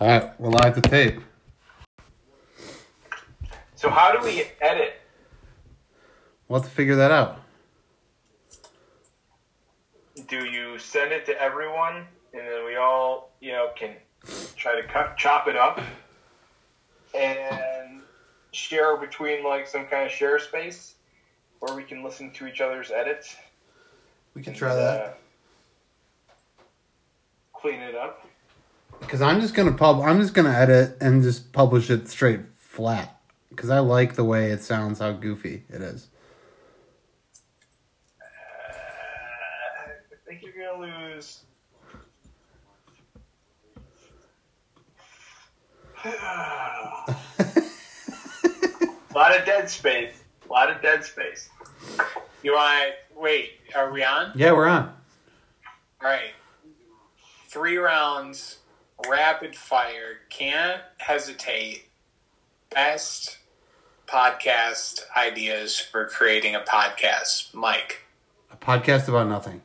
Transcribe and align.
All 0.00 0.08
right, 0.08 0.40
we're 0.40 0.50
live 0.50 0.74
to 0.74 0.80
tape. 0.80 1.20
So 3.76 3.88
how 3.88 4.10
do 4.10 4.24
we 4.24 4.42
edit? 4.60 4.94
We'll 6.48 6.60
have 6.60 6.68
to 6.68 6.74
figure 6.74 6.96
that 6.96 7.12
out. 7.12 7.40
Do 10.26 10.46
you 10.46 10.80
send 10.80 11.12
it 11.12 11.24
to 11.26 11.40
everyone, 11.40 12.06
and 12.32 12.42
then 12.42 12.64
we 12.64 12.74
all, 12.74 13.30
you 13.40 13.52
know, 13.52 13.70
can 13.76 13.94
try 14.56 14.80
to 14.80 14.86
cut, 14.88 15.16
chop 15.16 15.46
it 15.46 15.56
up, 15.56 15.80
and 17.16 18.00
share 18.50 18.96
between 18.96 19.44
like 19.44 19.68
some 19.68 19.86
kind 19.86 20.06
of 20.06 20.10
share 20.10 20.40
space, 20.40 20.96
where 21.60 21.76
we 21.76 21.84
can 21.84 22.02
listen 22.02 22.32
to 22.32 22.48
each 22.48 22.60
other's 22.60 22.90
edits. 22.90 23.36
We 24.34 24.42
can 24.42 24.50
and, 24.50 24.58
try 24.58 24.74
that. 24.74 25.00
uh, 25.00 25.10
clean 27.52 27.80
it 27.80 27.94
up. 27.94 28.23
Because 29.04 29.22
I'm 29.22 29.40
just 29.40 29.54
gonna 29.54 29.72
pub. 29.72 30.00
I'm 30.00 30.20
just 30.20 30.34
gonna 30.34 30.50
edit 30.50 30.96
and 31.00 31.22
just 31.22 31.52
publish 31.52 31.90
it 31.90 32.08
straight 32.08 32.40
flat. 32.56 33.20
Because 33.50 33.70
I 33.70 33.78
like 33.78 34.16
the 34.16 34.24
way 34.24 34.50
it 34.50 34.62
sounds, 34.62 34.98
how 34.98 35.12
goofy 35.12 35.64
it 35.68 35.80
is. 35.80 36.08
Uh, 38.20 38.24
I 40.12 40.16
think 40.26 40.42
you're 40.42 40.52
gonna 40.66 40.82
lose. 41.14 41.42
A 46.04 46.08
lot 49.14 49.38
of 49.38 49.46
dead 49.46 49.70
space. 49.70 50.14
A 50.48 50.52
lot 50.52 50.70
of 50.70 50.82
dead 50.82 51.04
space. 51.04 51.48
You 52.42 52.52
want 52.54 52.94
to 53.14 53.20
wait? 53.20 53.52
Are 53.74 53.90
we 53.92 54.02
on? 54.04 54.32
yeah, 54.34 54.52
we're 54.52 54.66
on. 54.66 54.92
All 56.02 56.08
right. 56.10 56.32
Three 57.48 57.76
rounds, 57.76 58.58
rapid 59.08 59.54
fire. 59.56 60.18
Can't 60.30 60.80
hesitate. 60.98 61.84
Best 62.70 63.38
podcast 64.06 65.00
ideas 65.16 65.78
for 65.78 66.06
creating 66.06 66.54
a 66.54 66.60
podcast. 66.60 67.54
Mike, 67.54 68.02
A 68.52 68.56
podcast 68.56 69.08
about 69.08 69.28
nothing. 69.28 69.62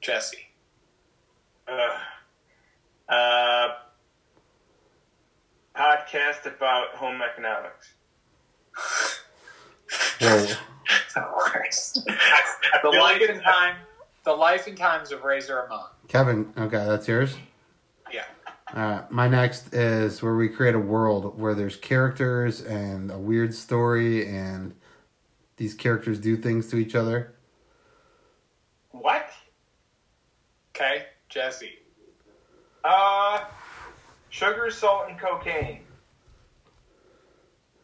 Jesse, 0.00 0.38
Uh, 1.68 1.98
uh, 3.08 3.68
podcast 5.76 6.46
about 6.46 6.88
home 6.96 7.20
economics. 7.22 7.92
The 10.20 10.56
worst. 11.36 12.04
the 12.06 12.88
life 12.88 13.14
and 13.20 13.22
it's- 13.22 13.42
time. 13.42 13.76
The 14.24 14.32
life 14.32 14.66
and 14.68 14.76
times 14.78 15.10
of 15.12 15.24
Razor 15.24 15.56
Ramon. 15.64 15.84
Kevin, 16.08 16.52
okay, 16.56 16.84
that's 16.86 17.06
yours. 17.08 17.36
Yeah. 18.74 19.04
My 19.10 19.28
next 19.28 19.74
is 19.74 20.22
where 20.22 20.34
we 20.34 20.48
create 20.48 20.74
a 20.74 20.78
world 20.78 21.38
where 21.38 21.54
there's 21.54 21.76
characters 21.76 22.60
and 22.62 23.10
a 23.10 23.18
weird 23.18 23.54
story, 23.54 24.26
and 24.26 24.74
these 25.56 25.74
characters 25.74 26.18
do 26.18 26.36
things 26.36 26.68
to 26.68 26.76
each 26.76 26.94
other. 26.94 27.34
What? 28.90 29.28
Okay, 30.74 31.06
Jesse. 31.28 31.78
Uh, 32.84 33.44
sugar, 34.30 34.70
salt, 34.70 35.08
and 35.10 35.18
cocaine. 35.18 35.80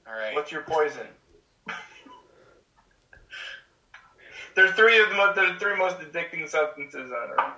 All 0.06 0.14
right. 0.14 0.34
What's 0.34 0.50
your 0.50 0.62
poison? 0.62 1.06
There's 4.56 4.72
three 4.72 5.00
of 5.02 5.10
the 5.10 5.14
mo- 5.16 5.34
the 5.34 5.54
three 5.60 5.76
most 5.76 5.98
addicting 5.98 6.48
substances 6.48 7.12
on 7.12 7.30
earth. 7.30 7.52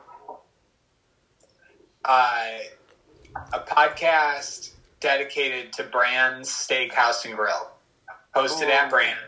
uh, 2.04 2.48
a 3.52 3.60
podcast 3.60 4.72
dedicated 5.00 5.72
to 5.74 5.84
Brand's 5.84 6.48
Steakhouse 6.48 7.24
and 7.24 7.34
Grill, 7.34 7.70
hosted 8.34 8.68
Ooh. 8.68 8.72
at 8.72 8.90
Brand. 8.90 9.18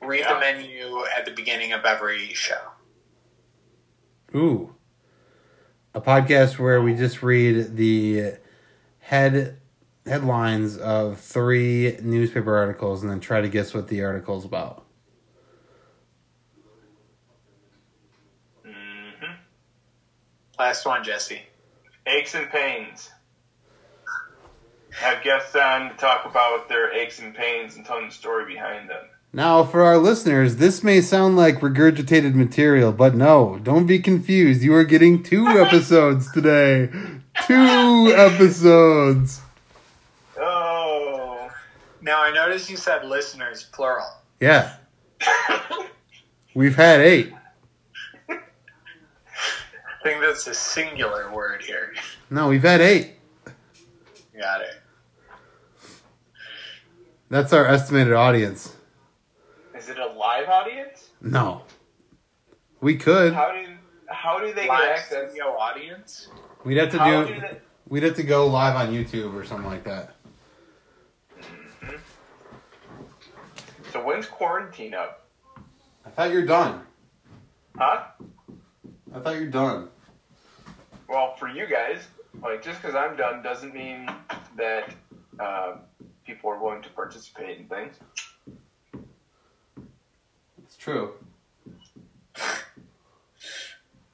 Read 0.00 0.20
Yeah. 0.20 0.34
the 0.34 0.40
menu 0.40 1.04
at 1.16 1.24
the 1.24 1.30
beginning 1.30 1.72
of 1.72 1.84
every 1.84 2.32
show. 2.34 2.60
Ooh. 4.34 4.74
A 5.94 6.00
podcast 6.00 6.58
where 6.58 6.80
we 6.80 6.94
just 6.94 7.22
read 7.22 7.76
the 7.76 8.32
head 9.00 9.58
headlines 10.06 10.76
of 10.78 11.20
three 11.20 11.96
newspaper 12.02 12.56
articles 12.56 13.02
and 13.02 13.10
then 13.12 13.20
try 13.20 13.40
to 13.40 13.48
guess 13.48 13.72
what 13.72 13.86
the 13.88 14.02
article's 14.02 14.44
about. 14.44 14.84
Mm-hmm. 18.66 19.32
Last 20.58 20.86
one, 20.86 21.04
Jesse. 21.04 21.42
Aches 22.06 22.34
and 22.34 22.48
pains. 22.50 23.10
Have 24.92 25.22
guests 25.22 25.54
on 25.56 25.90
to 25.90 25.96
talk 25.96 26.26
about 26.26 26.68
their 26.68 26.92
aches 26.92 27.18
and 27.20 27.34
pains 27.34 27.76
and 27.76 27.86
tell 27.86 27.96
them 27.96 28.08
the 28.08 28.14
story 28.14 28.44
behind 28.44 28.90
them. 28.90 29.04
Now, 29.32 29.64
for 29.64 29.82
our 29.82 29.96
listeners, 29.96 30.56
this 30.56 30.82
may 30.84 31.00
sound 31.00 31.36
like 31.36 31.60
regurgitated 31.60 32.34
material, 32.34 32.92
but 32.92 33.14
no, 33.14 33.58
don't 33.62 33.86
be 33.86 33.98
confused. 33.98 34.62
You 34.62 34.74
are 34.74 34.84
getting 34.84 35.22
two 35.22 35.46
episodes 35.60 36.30
today. 36.32 36.90
Two 37.46 38.12
episodes. 38.14 39.40
Oh. 40.38 41.50
Now, 42.02 42.22
I 42.22 42.30
noticed 42.32 42.68
you 42.68 42.76
said 42.76 43.06
listeners, 43.06 43.70
plural. 43.72 44.06
Yeah, 44.40 44.74
we've 46.54 46.74
had 46.76 47.00
eight. 47.00 47.32
I 50.02 50.08
think 50.08 50.20
that's 50.20 50.48
a 50.48 50.54
singular 50.54 51.32
word 51.32 51.62
here. 51.62 51.94
No, 52.28 52.48
we've 52.48 52.62
had 52.62 52.80
eight. 52.80 53.12
Got 54.36 54.62
it. 54.62 54.74
That's 57.30 57.52
our 57.52 57.66
estimated 57.66 58.12
audience. 58.12 58.74
Is 59.76 59.88
it 59.88 59.98
a 59.98 60.06
live 60.06 60.48
audience? 60.48 61.10
No. 61.20 61.62
We 62.80 62.96
could. 62.96 63.32
How 63.32 63.52
do 63.52 63.64
how 64.08 64.40
do 64.40 64.48
they 64.52 64.62
get 64.62 64.70
Live 64.70 64.90
access? 64.90 65.30
studio 65.30 65.56
audience. 65.56 66.28
We'd 66.64 66.78
have 66.78 66.90
to 66.90 66.98
How 66.98 67.24
do 67.24 67.34
do 67.34 67.40
they, 67.40 67.58
we'd 67.88 68.02
have 68.02 68.16
to 68.16 68.24
go 68.24 68.48
live 68.48 68.74
on 68.74 68.92
YouTube 68.92 69.34
or 69.34 69.44
something 69.44 69.70
like 69.70 69.84
that. 69.84 70.16
Mm-hmm. 71.40 71.96
so 73.92 74.04
when's 74.04 74.26
quarantine 74.26 74.94
up? 74.94 75.28
I 76.04 76.10
thought 76.10 76.32
you're 76.32 76.44
done. 76.44 76.82
Huh? 77.76 78.02
I 79.14 79.18
thought 79.20 79.36
you're 79.36 79.46
done. 79.46 79.88
Well, 81.08 81.36
for 81.36 81.48
you 81.48 81.66
guys, 81.66 82.06
like 82.42 82.62
just 82.62 82.80
because 82.80 82.94
I'm 82.94 83.16
done 83.16 83.42
doesn't 83.42 83.74
mean 83.74 84.08
that 84.56 84.94
uh, 85.38 85.76
people 86.24 86.50
are 86.50 86.62
willing 86.62 86.82
to 86.82 86.88
participate 86.90 87.58
in 87.58 87.66
things. 87.66 87.96
It's 90.62 90.76
true. 90.76 91.12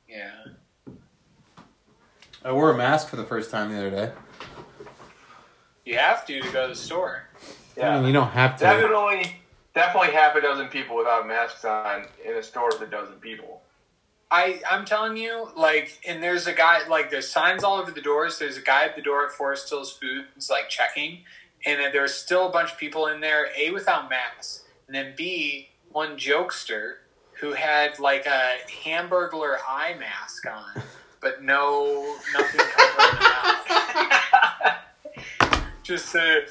Yeah. 0.08 0.32
I 2.44 2.52
wore 2.52 2.72
a 2.72 2.76
mask 2.76 3.08
for 3.08 3.16
the 3.16 3.24
first 3.24 3.50
time 3.50 3.70
the 3.70 3.78
other 3.78 3.90
day. 3.90 4.12
You 5.84 5.98
have 5.98 6.26
to 6.26 6.40
to 6.40 6.52
go 6.52 6.62
to 6.62 6.74
the 6.74 6.78
store. 6.78 7.24
I 7.80 7.98
mean, 7.98 8.08
you 8.08 8.12
don't 8.12 8.30
have 8.30 8.56
to. 8.56 8.64
definitely, 8.64 9.36
definitely 9.74 10.12
half 10.12 10.34
a 10.34 10.40
dozen 10.40 10.68
people 10.68 10.96
without 10.96 11.28
masks 11.28 11.64
on 11.64 12.06
in 12.24 12.34
a 12.34 12.42
store 12.42 12.68
with 12.72 12.82
a 12.82 12.86
dozen 12.90 13.14
people. 13.16 13.62
I 14.30 14.60
I'm 14.70 14.84
telling 14.84 15.16
you, 15.16 15.48
like, 15.56 15.98
and 16.06 16.22
there's 16.22 16.46
a 16.46 16.52
guy 16.52 16.86
like 16.86 17.10
there's 17.10 17.28
signs 17.28 17.64
all 17.64 17.78
over 17.78 17.90
the 17.90 18.02
doors. 18.02 18.38
There's 18.38 18.58
a 18.58 18.62
guy 18.62 18.84
at 18.84 18.94
the 18.94 19.02
door 19.02 19.24
at 19.24 19.32
Forest 19.32 19.70
Hills 19.70 19.92
Foods 19.92 20.50
like 20.50 20.68
checking, 20.68 21.20
and 21.64 21.80
then 21.80 21.92
there's 21.92 22.14
still 22.14 22.46
a 22.46 22.50
bunch 22.50 22.72
of 22.72 22.78
people 22.78 23.06
in 23.06 23.20
there. 23.20 23.48
A 23.56 23.70
without 23.70 24.10
masks, 24.10 24.64
and 24.86 24.94
then 24.94 25.14
B 25.16 25.68
one 25.90 26.16
jokester 26.16 26.96
who 27.40 27.52
had 27.52 27.98
like 27.98 28.26
a 28.26 28.56
Hamburglar 28.84 29.56
eye 29.66 29.96
mask 29.98 30.46
on, 30.46 30.82
but 31.20 31.42
no 31.42 32.16
nothing 32.34 32.60
covering 32.60 33.16
the 33.16 33.28
mouth. 33.30 34.74
Just 35.82 36.14
uh, 36.14 36.20
to 36.20 36.46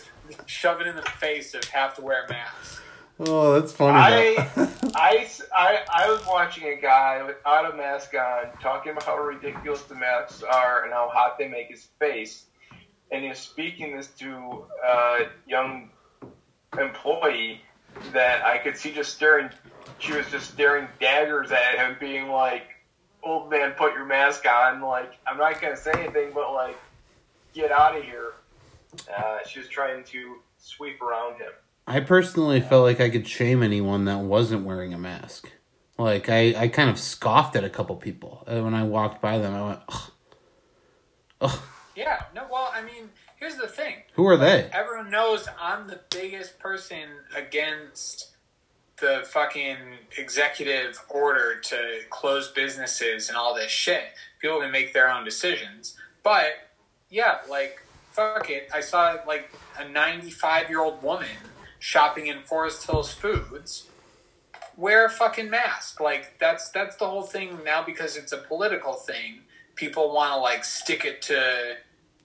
shove 0.48 0.82
it 0.82 0.88
in 0.88 0.96
the 0.96 1.04
face 1.04 1.54
of 1.54 1.64
have 1.66 1.96
to 1.96 2.02
wear 2.02 2.26
a 2.26 2.30
mask. 2.30 2.82
Oh, 3.20 3.60
that's 3.60 3.72
funny. 3.72 3.98
I. 3.98 4.68
I, 4.96 5.28
I, 5.56 5.80
I 5.94 6.10
was 6.10 6.26
watching 6.26 6.70
a 6.70 6.76
guy 6.76 7.22
without 7.24 7.72
a 7.72 7.78
mask 7.78 8.14
on 8.16 8.52
talking 8.62 8.94
about 8.94 9.04
how 9.04 9.18
ridiculous 9.18 9.82
the 9.84 9.96
masks 9.96 10.42
are 10.42 10.84
and 10.84 10.94
how 10.94 11.10
hot 11.10 11.38
they 11.38 11.48
make 11.48 11.68
his 11.68 11.88
face. 12.00 12.46
And 13.12 13.24
he 13.24 13.30
was 13.30 13.38
speaking 13.38 13.96
this 13.96 14.08
to 14.20 14.66
a 14.84 15.28
young 15.48 15.90
employee 16.80 17.62
that 18.12 18.44
I 18.44 18.58
could 18.58 18.76
see 18.76 18.92
just 18.92 19.14
staring. 19.14 19.50
She 20.00 20.14
was 20.14 20.26
just 20.32 20.52
staring 20.52 20.88
daggers 21.00 21.52
at 21.52 21.76
him, 21.76 21.96
being 22.00 22.30
like, 22.30 22.68
"Old 23.24 23.50
man, 23.50 23.72
put 23.72 23.94
your 23.94 24.06
mask 24.06 24.46
on." 24.46 24.82
Like, 24.82 25.14
I'm 25.26 25.38
not 25.38 25.62
gonna 25.62 25.78
say 25.78 25.92
anything, 25.94 26.32
but 26.34 26.54
like, 26.54 26.78
get 27.54 27.72
out 27.72 27.96
of 27.98 28.04
here. 28.04 28.34
Uh, 29.16 29.40
she 29.48 29.60
was 29.60 29.70
trying 29.70 30.04
to 30.06 30.38
sweep 30.58 31.02
around 31.02 31.38
him. 31.38 31.52
I 31.88 32.02
personally 32.02 32.60
felt 32.60 32.84
like 32.84 33.00
I 33.00 33.10
could 33.10 33.26
shame 33.26 33.64
anyone 33.64 34.06
that 34.06 34.20
wasn't 34.20 34.66
wearing 34.66 34.94
a 34.94 34.98
mask. 34.98 35.50
Like 35.98 36.28
I, 36.30 36.54
I 36.56 36.68
kind 36.68 36.90
of 36.90 37.00
scoffed 37.00 37.56
at 37.56 37.64
a 37.64 37.70
couple 37.70 37.96
people 37.96 38.44
and 38.46 38.66
when 38.66 38.74
I 38.74 38.84
walked 38.84 39.22
by 39.22 39.38
them. 39.38 39.56
I 39.56 39.68
went, 39.68 39.80
ugh, 39.88 40.12
ugh. 41.42 41.60
Yeah, 41.96 42.24
no, 42.36 42.46
well, 42.52 42.70
I 42.72 42.84
mean, 42.84 43.10
here's 43.38 43.56
the 43.56 43.68
thing. 43.68 43.96
Who 44.14 44.28
are 44.28 44.38
they? 44.38 44.70
Everyone 44.72 45.10
knows 45.10 45.48
I'm 45.60 45.88
the 45.88 46.02
biggest 46.12 46.60
person 46.60 47.08
against 47.36 48.36
the 49.00 49.24
fucking 49.26 49.78
executive 50.18 51.00
order 51.10 51.60
to 51.60 52.00
close 52.10 52.52
businesses 52.52 53.30
and 53.30 53.38
all 53.38 53.56
this 53.56 53.72
shit. 53.72 54.04
People 54.42 54.60
can 54.60 54.72
make 54.72 54.94
their 54.94 55.10
own 55.10 55.24
decisions. 55.24 55.96
But, 56.22 56.70
yeah, 57.10 57.38
like, 57.50 57.82
fuck 58.12 58.50
it. 58.50 58.70
I 58.74 58.82
saw, 58.82 59.18
like, 59.26 59.52
a 59.80 59.88
95 59.88 60.70
year 60.70 60.82
old 60.82 61.02
woman 61.02 61.28
shopping 61.80 62.28
in 62.28 62.44
Forest 62.44 62.90
Hills 62.90 63.14
Foods 63.14 63.88
wear 64.78 65.06
a 65.06 65.10
fucking 65.10 65.50
mask. 65.50 66.00
Like 66.00 66.38
that's 66.40 66.70
that's 66.70 66.96
the 66.96 67.08
whole 67.08 67.24
thing 67.24 67.60
now 67.66 67.84
because 67.84 68.16
it's 68.16 68.32
a 68.32 68.38
political 68.38 68.94
thing. 68.94 69.42
People 69.76 70.14
want 70.14 70.34
to 70.34 70.38
like 70.38 70.64
stick 70.64 71.04
it 71.04 71.22
to 71.24 71.76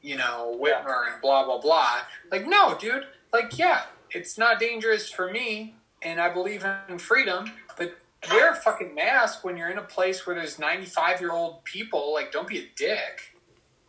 you 0.02 0.16
know 0.16 0.56
Whitmer 0.62 1.12
and 1.12 1.20
blah 1.20 1.44
blah 1.44 1.60
blah. 1.60 2.00
Like 2.30 2.46
no, 2.46 2.76
dude. 2.78 3.06
Like 3.32 3.58
yeah, 3.58 3.84
it's 4.10 4.38
not 4.38 4.60
dangerous 4.60 5.10
for 5.10 5.30
me, 5.30 5.74
and 6.02 6.20
I 6.20 6.32
believe 6.32 6.64
in 6.88 6.98
freedom. 6.98 7.50
But 7.76 7.96
wear 8.30 8.52
a 8.52 8.56
fucking 8.56 8.94
mask 8.94 9.42
when 9.42 9.56
you're 9.56 9.70
in 9.70 9.78
a 9.78 9.82
place 9.82 10.26
where 10.26 10.36
there's 10.36 10.58
95 10.58 11.20
year 11.20 11.32
old 11.32 11.64
people. 11.64 12.12
Like 12.12 12.30
don't 12.30 12.46
be 12.46 12.58
a 12.58 12.68
dick. 12.76 13.36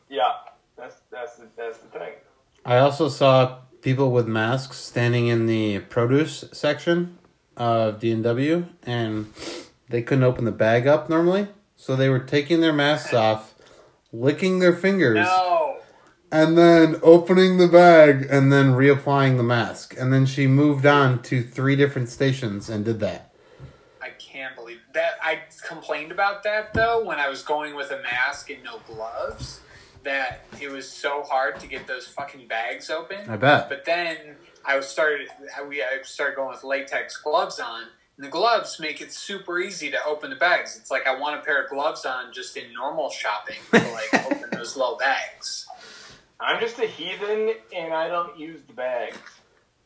Yeah, 0.09 0.31
that's 0.77 1.01
that's 1.11 1.35
the, 1.35 1.47
that's 1.55 1.79
the 1.79 1.87
thing. 1.87 2.13
I 2.65 2.77
also 2.77 3.09
saw 3.09 3.59
people 3.83 4.11
with 4.11 4.27
masks 4.27 4.77
standing 4.77 5.27
in 5.27 5.45
the 5.45 5.79
produce 5.79 6.45
section 6.53 7.17
of 7.57 7.99
D&W 7.99 8.65
and 8.83 9.31
they 9.89 10.01
couldn't 10.01 10.23
open 10.23 10.45
the 10.45 10.51
bag 10.51 10.87
up 10.87 11.09
normally. 11.09 11.47
So 11.75 11.95
they 11.95 12.09
were 12.09 12.19
taking 12.19 12.61
their 12.61 12.73
masks 12.73 13.13
off, 13.13 13.53
licking 14.13 14.59
their 14.59 14.73
fingers, 14.73 15.17
No. 15.17 15.77
and 16.31 16.57
then 16.57 16.97
opening 17.03 17.57
the 17.57 17.67
bag 17.67 18.25
and 18.29 18.51
then 18.53 18.71
reapplying 18.71 19.35
the 19.37 19.43
mask. 19.43 19.93
And 19.99 20.13
then 20.13 20.25
she 20.25 20.47
moved 20.47 20.85
on 20.85 21.21
to 21.23 21.43
three 21.43 21.75
different 21.75 22.07
stations 22.09 22.69
and 22.69 22.85
did 22.85 23.01
that. 23.01 23.33
I 24.01 24.09
can't 24.11 24.55
believe 24.55 24.79
that. 24.93 25.15
I 25.21 25.39
complained 25.67 26.11
about 26.13 26.43
that 26.43 26.73
though 26.73 27.03
when 27.03 27.19
I 27.19 27.27
was 27.29 27.41
going 27.43 27.75
with 27.75 27.91
a 27.91 28.01
mask 28.01 28.49
and 28.49 28.63
no 28.63 28.79
gloves. 28.87 29.59
That 30.03 30.41
it 30.61 30.69
was 30.69 30.89
so 30.89 31.23
hard 31.23 31.59
to 31.61 31.67
get 31.67 31.87
those 31.87 32.07
fucking 32.07 32.47
bags 32.47 32.89
open. 32.89 33.29
I 33.29 33.37
bet. 33.37 33.69
But 33.69 33.85
then 33.85 34.17
I 34.65 34.79
started. 34.81 35.29
We 35.67 35.81
I 35.81 36.01
started 36.03 36.35
going 36.35 36.49
with 36.49 36.63
latex 36.63 37.17
gloves 37.17 37.59
on, 37.59 37.83
and 38.17 38.25
the 38.25 38.29
gloves 38.29 38.79
make 38.79 39.01
it 39.01 39.13
super 39.13 39.59
easy 39.59 39.89
to 39.91 39.97
open 40.05 40.29
the 40.29 40.35
bags. 40.35 40.77
It's 40.77 40.91
like 40.91 41.07
I 41.07 41.17
want 41.17 41.39
a 41.39 41.43
pair 41.43 41.63
of 41.63 41.69
gloves 41.69 42.05
on 42.05 42.33
just 42.33 42.57
in 42.57 42.73
normal 42.73 43.09
shopping 43.09 43.57
to 43.71 43.91
like 43.91 44.25
open 44.31 44.49
those 44.51 44.75
little 44.75 44.97
bags. 44.97 45.67
I'm 46.39 46.59
just 46.59 46.77
a 46.79 46.85
heathen 46.85 47.53
and 47.73 47.93
I 47.93 48.09
don't 48.09 48.37
use 48.37 48.59
the 48.67 48.73
bags. 48.73 49.17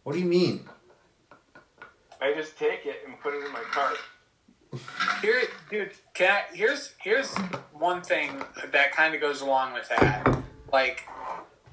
What 0.03 0.13
do 0.13 0.19
you 0.19 0.25
mean? 0.25 0.67
I 2.19 2.33
just 2.33 2.57
take 2.57 2.85
it 2.85 3.03
and 3.05 3.19
put 3.19 3.35
it 3.35 3.45
in 3.45 3.51
my 3.51 3.61
cart. 3.71 3.97
Here, 5.21 5.43
dude, 5.69 5.91
can 6.13 6.31
I, 6.31 6.55
here's 6.55 6.93
here's 7.01 7.35
one 7.73 8.01
thing 8.01 8.43
that 8.71 8.93
kind 8.93 9.15
of 9.15 9.21
goes 9.21 9.41
along 9.41 9.73
with 9.73 9.89
that. 9.89 10.37
Like, 10.71 11.07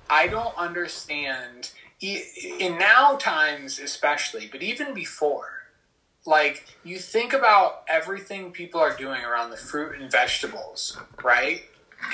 I 0.08 0.28
don't 0.28 0.56
understand 0.56 1.70
in 2.00 2.78
now 2.78 3.16
times, 3.16 3.78
especially, 3.78 4.48
but 4.50 4.62
even 4.62 4.94
before. 4.94 5.50
Like, 6.26 6.64
you 6.84 6.98
think 6.98 7.34
about 7.34 7.82
everything 7.86 8.50
people 8.50 8.80
are 8.80 8.96
doing 8.96 9.22
around 9.24 9.50
the 9.50 9.58
fruit 9.58 10.00
and 10.00 10.10
vegetables, 10.10 10.96
right? 11.22 11.62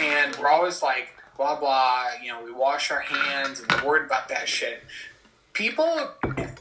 And 0.00 0.34
we're 0.36 0.48
always 0.48 0.82
like, 0.82 1.10
blah 1.36 1.58
blah. 1.58 2.06
You 2.22 2.32
know, 2.32 2.44
we 2.44 2.52
wash 2.52 2.90
our 2.90 3.00
hands 3.00 3.60
and 3.60 3.70
we're 3.72 3.86
worried 3.86 4.06
about 4.06 4.28
that 4.28 4.48
shit. 4.48 4.82
People, 5.52 6.10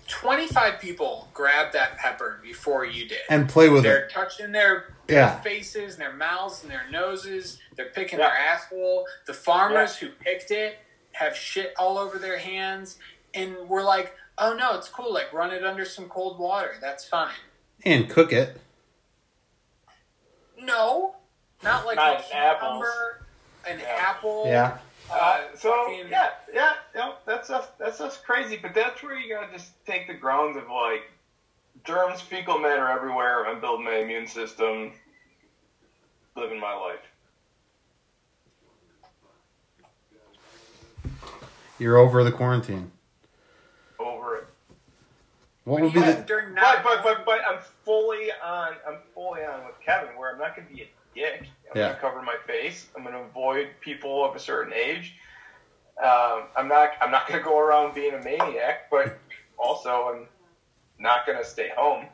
twenty 0.09 0.47
five 0.47 0.79
people 0.81 1.29
grabbed 1.33 1.73
that 1.73 1.97
pepper 1.97 2.39
before 2.43 2.83
you 2.85 3.07
did. 3.07 3.19
And 3.29 3.47
play 3.47 3.69
with 3.69 3.81
it. 3.81 3.83
They're 3.83 4.07
touching 4.09 4.51
their, 4.51 4.93
their 5.07 5.17
Yeah. 5.19 5.39
faces 5.41 5.93
and 5.93 6.01
their 6.01 6.13
mouths 6.13 6.61
and 6.63 6.71
their 6.71 6.89
noses. 6.91 7.59
They're 7.75 7.89
picking 7.91 8.19
Yeah. 8.19 8.29
their 8.29 8.37
asshole. 8.37 9.05
The 9.27 9.33
farmers 9.33 9.95
who 9.97 10.09
picked 10.09 10.51
it 10.51 10.79
have 11.13 11.35
shit 11.35 11.73
all 11.77 11.97
over 11.97 12.17
their 12.17 12.37
hands. 12.39 12.97
And 13.33 13.55
we're 13.69 13.83
like, 13.83 14.15
oh 14.37 14.53
no, 14.53 14.75
it's 14.77 14.89
cool. 14.89 15.13
Like, 15.13 15.31
run 15.31 15.51
it 15.51 15.63
under 15.63 15.85
some 15.85 16.09
cold 16.09 16.39
water. 16.39 16.75
That's 16.81 17.07
fine. 17.07 17.31
And 17.85 18.09
cook 18.09 18.33
it. 18.33 18.59
No, 20.57 21.15
not 21.63 21.85
like 21.85 21.95
Not 21.95 22.21
a 22.21 22.35
apples. 22.35 22.83
cucumber, 22.83 23.25
an 23.67 23.79
Yeah. 23.79 23.95
apple. 24.09 24.43
Yeah. 24.47 24.77
Uh, 25.11 25.41
so 25.55 25.71
fucking- 25.85 26.09
yeah, 26.09 26.29
yeah, 26.53 26.73
yeah, 26.95 27.11
that's 27.25 27.49
us. 27.49 27.67
That's 27.79 27.99
us 28.01 28.17
crazy. 28.17 28.57
But 28.61 28.73
that's 28.73 29.01
where 29.01 29.17
you 29.17 29.33
gotta 29.33 29.51
just 29.51 29.71
take 29.85 30.07
the 30.07 30.13
grounds 30.13 30.55
of 30.57 30.63
like 30.69 31.09
germs, 31.83 32.21
fecal 32.21 32.59
matter 32.59 32.87
everywhere. 32.87 33.47
I'm 33.47 33.59
building 33.59 33.85
my 33.85 33.95
immune 33.95 34.27
system, 34.27 34.93
living 36.35 36.59
my 36.59 36.73
life. 36.75 36.99
You're 41.79 41.97
over 41.97 42.23
the 42.23 42.31
quarantine. 42.31 42.91
Over 43.99 44.37
it. 44.37 44.47
What 45.63 45.81
would 45.81 45.93
be 45.93 45.99
Yeah, 45.99 46.11
the 46.13 46.21
during 46.23 46.53
But 46.53 46.61
that, 46.61 46.83
but 46.83 47.03
but 47.03 47.25
but 47.25 47.39
I'm 47.47 47.59
fully 47.85 48.29
on. 48.43 48.73
I'm 48.87 48.97
fully 49.13 49.43
on 49.43 49.65
with 49.65 49.75
Kevin, 49.83 50.09
where 50.17 50.33
I'm 50.33 50.39
not 50.39 50.55
gonna 50.55 50.67
be 50.67 50.81
a 50.83 50.87
dick. 51.15 51.47
I'm 51.71 51.77
Yeah. 51.77 51.87
gonna 51.89 51.99
cover 51.99 52.21
my 52.21 52.35
face. 52.47 52.87
I'm 52.95 53.03
gonna 53.03 53.21
avoid 53.23 53.69
people 53.81 54.25
of 54.25 54.35
a 54.35 54.39
certain 54.39 54.73
age. 54.73 55.15
Um, 56.01 56.47
I'm 56.55 56.67
not. 56.67 56.91
I'm 57.01 57.11
not 57.11 57.27
gonna 57.27 57.43
go 57.43 57.59
around 57.59 57.93
being 57.93 58.13
a 58.13 58.23
maniac, 58.23 58.89
but 58.89 59.19
also 59.57 59.89
I'm 60.15 60.27
not 60.97 61.25
gonna 61.27 61.43
stay 61.43 61.69
home. 61.75 62.07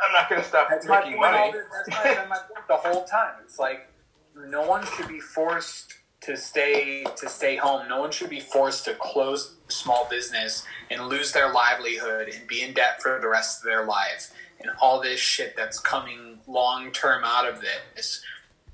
I'm 0.00 0.12
not 0.12 0.28
gonna 0.28 0.44
stop 0.44 0.68
That's 0.68 0.86
making 0.86 1.18
money. 1.18 1.52
the, 1.52 1.64
that's 1.72 2.18
my, 2.18 2.26
my 2.26 2.36
point 2.36 2.66
the 2.68 2.76
whole 2.76 3.04
time. 3.04 3.34
It's 3.44 3.58
like 3.58 3.88
no 4.34 4.66
one 4.66 4.84
should 4.96 5.08
be 5.08 5.20
forced 5.20 5.94
to 6.22 6.36
stay 6.36 7.04
to 7.16 7.28
stay 7.28 7.56
home. 7.56 7.88
No 7.88 8.00
one 8.00 8.10
should 8.10 8.30
be 8.30 8.40
forced 8.40 8.84
to 8.86 8.94
close 8.94 9.56
small 9.68 10.06
business 10.10 10.64
and 10.90 11.06
lose 11.06 11.32
their 11.32 11.52
livelihood 11.52 12.28
and 12.28 12.46
be 12.48 12.62
in 12.62 12.74
debt 12.74 13.00
for 13.02 13.18
the 13.20 13.28
rest 13.28 13.60
of 13.60 13.64
their 13.66 13.84
life 13.84 14.32
and 14.60 14.70
all 14.80 15.00
this 15.00 15.20
shit 15.20 15.56
that's 15.56 15.78
coming 15.78 16.38
long 16.46 16.90
term 16.92 17.22
out 17.24 17.48
of 17.48 17.60
this 17.60 18.22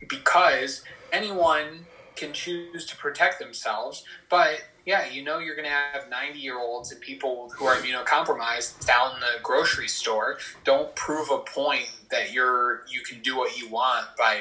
because 0.09 0.83
anyone 1.13 1.87
can 2.17 2.33
choose 2.33 2.87
to 2.87 2.97
protect 2.97 3.39
themselves. 3.39 4.05
But 4.29 4.63
yeah 4.85 5.09
you 5.09 5.23
know 5.23 5.39
you're 5.39 5.55
going 5.55 5.69
to 5.69 5.71
have 5.71 6.11
90 6.11 6.39
year 6.39 6.59
olds 6.59 6.91
and 6.91 7.01
people 7.01 7.53
who 7.57 7.67
are 7.67 7.77
immunocompromised 7.77 8.85
down 8.87 9.21
the 9.21 9.41
grocery 9.43 9.89
store. 9.89 10.39
Don't 10.65 10.95
prove 10.97 11.31
a 11.31 11.39
point 11.39 11.91
that 12.11 12.33
you're 12.33 12.85
you 12.89 13.01
can 13.01 13.21
do 13.23 13.37
what 13.37 13.57
you 13.59 13.69
want 13.69 14.07
by 14.19 14.41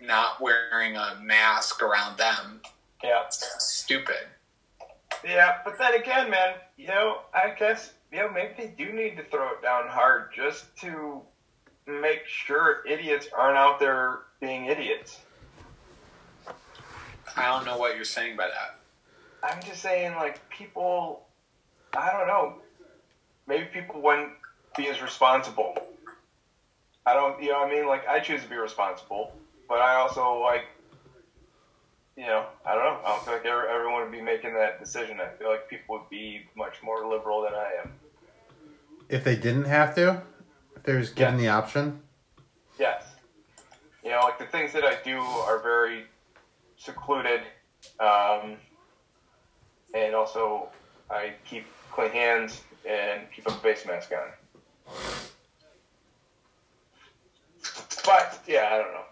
not 0.00 0.40
wearing 0.40 0.96
a 0.96 1.18
mask 1.22 1.82
around 1.82 2.18
them. 2.18 2.60
Yeah, 3.02 3.22
it's 3.26 3.46
stupid. 3.58 4.26
Yeah. 5.24 5.58
But 5.64 5.78
then 5.78 5.94
again, 5.94 6.30
man, 6.30 6.54
you 6.76 6.88
know, 6.88 7.18
I 7.34 7.54
guess 7.58 7.92
you 8.12 8.18
know 8.18 8.30
maybe 8.30 8.52
they 8.56 8.66
do 8.68 8.92
need 8.92 9.16
to 9.16 9.24
throw 9.24 9.52
it 9.52 9.62
down 9.62 9.88
hard 9.88 10.30
just 10.34 10.74
to 10.78 11.20
make 11.86 12.26
sure 12.26 12.84
idiots 12.86 13.28
aren't 13.36 13.56
out 13.56 13.80
there 13.80 14.20
being 14.40 14.66
idiots. 14.66 15.20
i 17.36 17.46
don't 17.46 17.64
know 17.64 17.78
what 17.78 17.96
you're 17.96 18.04
saying 18.04 18.36
by 18.36 18.46
that 18.46 18.80
I'm 19.42 19.62
just 19.62 19.80
saying, 19.80 20.14
like, 20.16 20.48
people, 20.50 21.26
I 21.96 22.12
don't 22.12 22.26
know, 22.26 22.56
maybe 23.46 23.64
people 23.64 24.00
wouldn't 24.00 24.32
be 24.76 24.88
as 24.88 25.00
responsible. 25.00 25.74
I 27.06 27.14
don't, 27.14 27.42
you 27.42 27.50
know 27.50 27.60
what 27.60 27.68
I 27.68 27.74
mean? 27.74 27.86
Like, 27.86 28.06
I 28.06 28.20
choose 28.20 28.42
to 28.42 28.48
be 28.48 28.56
responsible, 28.56 29.32
but 29.68 29.78
I 29.78 29.96
also, 29.96 30.40
like, 30.40 30.64
you 32.16 32.26
know, 32.26 32.44
I 32.66 32.74
don't 32.74 32.84
know. 32.84 33.00
I 33.04 33.08
don't 33.08 33.24
feel 33.24 33.34
like 33.34 33.46
everyone 33.46 34.02
would 34.02 34.12
be 34.12 34.20
making 34.20 34.52
that 34.54 34.78
decision. 34.78 35.20
I 35.20 35.28
feel 35.38 35.48
like 35.48 35.68
people 35.70 35.96
would 35.96 36.10
be 36.10 36.42
much 36.54 36.82
more 36.82 37.08
liberal 37.08 37.42
than 37.42 37.54
I 37.54 37.70
am. 37.82 37.92
If 39.10 39.24
they 39.24 39.36
didn't 39.36 39.64
have 39.66 39.94
to? 39.96 40.22
If 40.76 40.82
they 40.84 40.94
was 40.94 41.10
given 41.10 41.34
Yeah. 41.34 41.40
the 41.40 41.48
option? 41.48 42.02
Yes. 42.78 43.04
You 44.02 44.10
know, 44.10 44.20
like, 44.20 44.38
the 44.38 44.46
things 44.46 44.72
that 44.72 44.84
I 44.84 44.94
do 45.02 45.20
are 45.20 45.58
very 45.58 46.06
secluded, 46.78 47.42
um, 47.98 48.56
and 49.92 50.14
also 50.14 50.70
I 51.10 51.34
keep 51.44 51.66
clean 51.90 52.10
hands 52.12 52.62
and 52.88 53.30
keep 53.32 53.46
a 53.46 53.52
face 53.52 53.84
mask 53.84 54.12
on. 54.12 54.32
But 58.06 58.40
yeah, 58.46 58.68
I 58.72 58.78
don't 58.78 58.92
know. 58.92 59.04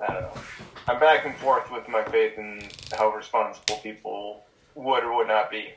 I 0.00 0.12
don't 0.12 0.22
know. 0.22 0.42
I'm 0.86 1.00
back 1.00 1.26
and 1.26 1.34
forth 1.36 1.70
with 1.72 1.88
my 1.88 2.04
faith 2.04 2.38
in 2.38 2.68
how 2.96 3.08
responsible 3.14 3.78
people 3.78 4.44
would 4.74 5.02
or 5.02 5.16
would 5.16 5.26
not 5.28 5.50
be. 5.50 5.72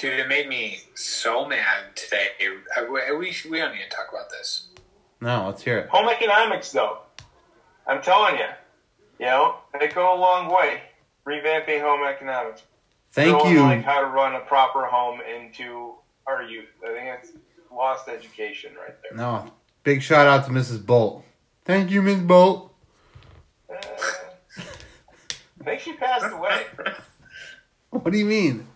Dude 0.00 0.18
it 0.18 0.28
made 0.28 0.48
me 0.48 0.80
so 0.94 1.46
mad 1.46 1.94
today 1.94 2.28
I, 2.76 2.84
we, 2.84 3.16
we, 3.16 3.36
we 3.50 3.58
don't 3.58 3.74
need 3.74 3.82
to 3.82 3.94
talk 3.94 4.08
about 4.10 4.30
this 4.30 4.68
No, 5.20 5.46
let's 5.46 5.62
hear 5.62 5.78
it. 5.78 5.90
Home 5.90 6.08
economics, 6.08 6.72
though, 6.72 7.00
I'm 7.86 8.00
telling 8.00 8.36
you, 8.36 8.46
You 9.18 9.26
know, 9.26 9.56
they 9.78 9.88
go 9.88 10.14
a 10.14 10.18
long 10.18 10.50
way 10.50 10.80
revamping 11.26 11.82
home 11.82 12.06
economics. 12.08 12.62
Thank 13.12 13.38
Showing, 13.38 13.52
you. 13.54 13.60
Like 13.60 13.84
how 13.84 14.00
to 14.00 14.06
run 14.06 14.34
a 14.34 14.40
proper 14.40 14.86
home 14.86 15.20
into 15.20 15.94
our 16.26 16.42
youth. 16.42 16.68
I 16.82 16.92
think 16.94 17.18
it's 17.22 17.32
lost 17.70 18.08
education 18.08 18.72
right 18.74 18.96
there. 19.02 19.18
No, 19.18 19.52
big 19.84 20.00
shout 20.00 20.26
out 20.26 20.46
to 20.46 20.50
Mrs. 20.50 20.84
Bolt. 20.84 21.24
Thank 21.64 21.90
you, 21.90 22.00
Miss 22.00 22.20
Bolt. 22.20 22.72
Uh, 23.70 23.76
I 25.60 25.64
think 25.64 25.80
she 25.80 25.92
passed 25.92 26.32
away. 26.32 26.64
What 27.90 28.12
do 28.12 28.18
you 28.18 28.24
mean? 28.24 28.68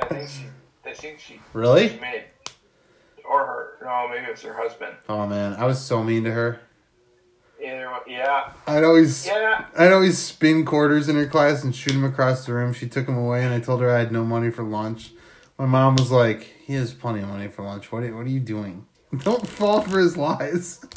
I 0.00 0.04
think 0.06 0.28
she, 0.28 0.44
I 0.84 0.94
think 0.94 1.18
she, 1.20 1.34
she 1.34 1.40
Really? 1.52 1.98
made, 2.00 2.24
or 3.28 3.46
her. 3.46 3.68
No, 3.82 4.08
maybe 4.08 4.26
it 4.26 4.30
was 4.32 4.42
her 4.42 4.54
husband. 4.54 4.94
Oh 5.08 5.26
man, 5.26 5.54
I 5.54 5.64
was 5.66 5.80
so 5.80 6.02
mean 6.02 6.24
to 6.24 6.32
her. 6.32 6.60
Either 7.62 7.88
yeah, 8.08 8.52
I'd 8.66 8.82
always, 8.82 9.26
yeah. 9.26 9.66
I'd 9.76 9.92
always 9.92 10.18
spin 10.18 10.64
quarters 10.64 11.08
in 11.08 11.14
her 11.16 11.26
class 11.26 11.62
and 11.62 11.74
shoot 11.74 11.92
them 11.92 12.04
across 12.04 12.44
the 12.44 12.54
room. 12.54 12.72
She 12.72 12.88
took 12.88 13.06
them 13.06 13.16
away, 13.16 13.44
and 13.44 13.54
I 13.54 13.60
told 13.60 13.80
her 13.82 13.94
I 13.94 14.00
had 14.00 14.10
no 14.12 14.24
money 14.24 14.50
for 14.50 14.64
lunch. 14.64 15.12
My 15.58 15.66
mom 15.66 15.94
was 15.96 16.10
like, 16.10 16.42
"He 16.64 16.74
has 16.74 16.92
plenty 16.92 17.20
of 17.20 17.28
money 17.28 17.46
for 17.48 17.62
lunch. 17.62 17.92
What? 17.92 18.02
Are, 18.02 18.16
what 18.16 18.26
are 18.26 18.30
you 18.30 18.40
doing? 18.40 18.86
Don't 19.18 19.46
fall 19.46 19.80
for 19.82 19.98
his 20.00 20.16
lies." 20.16 20.84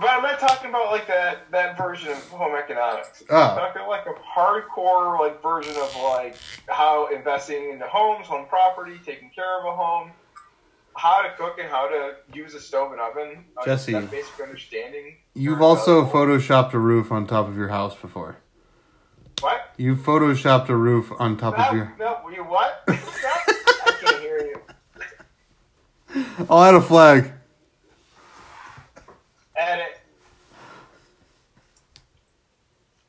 But 0.00 0.08
I'm 0.08 0.22
not 0.22 0.40
talking 0.40 0.70
about 0.70 0.90
like 0.90 1.06
that 1.08 1.50
that 1.50 1.76
version 1.76 2.12
of 2.12 2.26
home 2.30 2.56
economics. 2.56 3.22
Oh. 3.28 3.36
I'm 3.36 3.56
talking 3.58 3.86
like 3.86 4.06
a 4.06 4.14
hardcore 4.14 5.20
like 5.20 5.42
version 5.42 5.76
of 5.76 5.94
like 6.02 6.36
how 6.68 7.08
investing 7.14 7.68
into 7.70 7.86
homes, 7.86 8.26
home 8.26 8.46
property, 8.46 8.98
taking 9.04 9.28
care 9.28 9.60
of 9.60 9.66
a 9.66 9.76
home, 9.76 10.10
how 10.96 11.20
to 11.20 11.28
cook 11.36 11.58
and 11.60 11.68
how 11.68 11.86
to 11.88 12.14
use 12.32 12.54
a 12.54 12.60
stove 12.60 12.92
and 12.92 13.00
oven. 13.00 13.44
Jesse. 13.62 13.92
that 13.92 14.10
basic 14.10 14.40
understanding. 14.40 15.16
You've 15.34 15.60
also 15.60 16.06
photoshopped 16.06 16.72
a 16.72 16.78
roof 16.78 17.12
on 17.12 17.26
top 17.26 17.46
of 17.46 17.56
your 17.58 17.68
house 17.68 17.94
before. 17.94 18.38
what? 19.42 19.74
You 19.76 19.96
photoshopped 19.96 20.70
a 20.70 20.76
roof 20.76 21.12
on 21.18 21.36
top 21.36 21.58
of 21.58 21.74
your. 21.74 21.94
no, 21.98 22.26
you 22.34 22.42
what? 22.42 22.84
I 22.88 23.96
can't 24.00 24.20
hear 24.22 24.54
you. 26.14 26.24
I'll 26.48 26.62
add 26.64 26.74
a 26.74 26.80
flag. 26.80 27.32
Edit. 29.56 30.00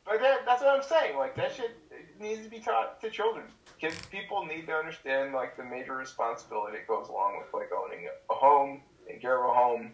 But 0.05 0.19
that, 0.19 0.45
that's 0.62 0.89
what 0.89 0.98
I'm 0.98 1.03
saying. 1.03 1.18
Like 1.18 1.36
that 1.36 1.56
shit 1.56 1.77
needs 2.20 2.44
to 2.44 2.50
be 2.50 2.60
taught 2.60 3.01
to 3.01 3.10
children. 3.10 3.46
Kids, 3.80 4.00
people 4.12 4.46
need 4.46 4.68
to 4.68 4.74
understand 4.74 5.34
like 5.34 5.58
the 5.58 5.63
major 5.63 5.96
responsibility 5.96 6.77
that 6.77 6.88
goes 6.88 7.10
along 7.10 7.38
with 7.39 7.53
like 7.53 7.70
owning 7.74 8.08
a 8.30 8.34
home, 8.34 8.82
taking 9.06 9.22
care 9.22 9.44
of 9.44 9.50
a 9.50 9.53
home. 9.53 9.91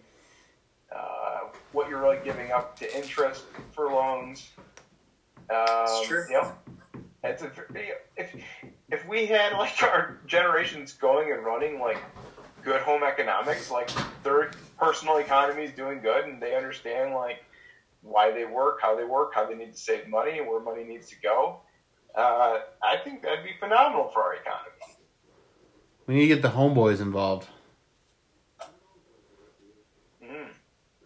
Uh, 0.94 1.40
what 1.74 1.90
you're 1.90 2.02
really 2.02 2.20
giving 2.24 2.52
up 2.52 2.78
to 2.80 2.98
interest 2.98 3.44
for 3.74 3.88
loans. 3.88 4.50
Um, 5.50 5.86
It's 5.86 6.08
true. 6.08 6.26
Know, 6.30 6.52
it's 7.24 7.44
a, 7.44 7.52
if 8.16 8.36
if 8.90 9.08
we 9.08 9.26
had 9.26 9.54
like 9.54 9.82
our 9.84 10.20
generations 10.28 10.94
going 10.94 11.32
and 11.32 11.44
running 11.44 11.80
like 11.80 11.98
good 12.64 12.82
home 12.82 13.04
economics, 13.04 13.72
like 13.72 13.90
their 14.24 14.52
personal 14.78 15.18
economy 15.18 15.64
is 15.64 15.72
doing 15.72 16.02
good, 16.02 16.26
and 16.26 16.42
they 16.42 16.56
understand 16.56 17.14
like 17.14 17.44
why 18.08 18.32
they 18.32 18.46
work, 18.46 18.80
how 18.82 18.96
they 18.96 19.04
work, 19.04 19.34
how 19.34 19.46
they 19.46 19.56
need 19.56 19.74
to 19.74 19.80
save 19.80 20.08
money, 20.08 20.40
and 20.40 20.48
where 20.48 20.60
money 20.60 20.84
needs 20.84 21.10
to 21.10 21.16
go. 21.22 21.62
Uh, 22.16 22.60
I 22.84 22.98
think 23.04 23.22
that'd 23.22 23.44
be 23.44 23.52
phenomenal 23.60 24.10
for 24.10 24.24
our 24.24 24.36
economy. 24.36 24.98
We 26.08 26.16
need 26.16 26.22
to 26.22 26.28
get 26.28 26.42
the 26.42 26.50
homeboys 26.50 27.02
involved. 27.02 27.48
Mm. 30.24 30.48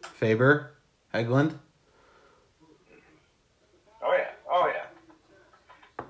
Faber, 0.04 0.74
Hegland. 1.14 1.58
Oh 4.04 4.14
yeah, 4.14 4.30
oh 4.50 4.72
yeah. 4.74 6.06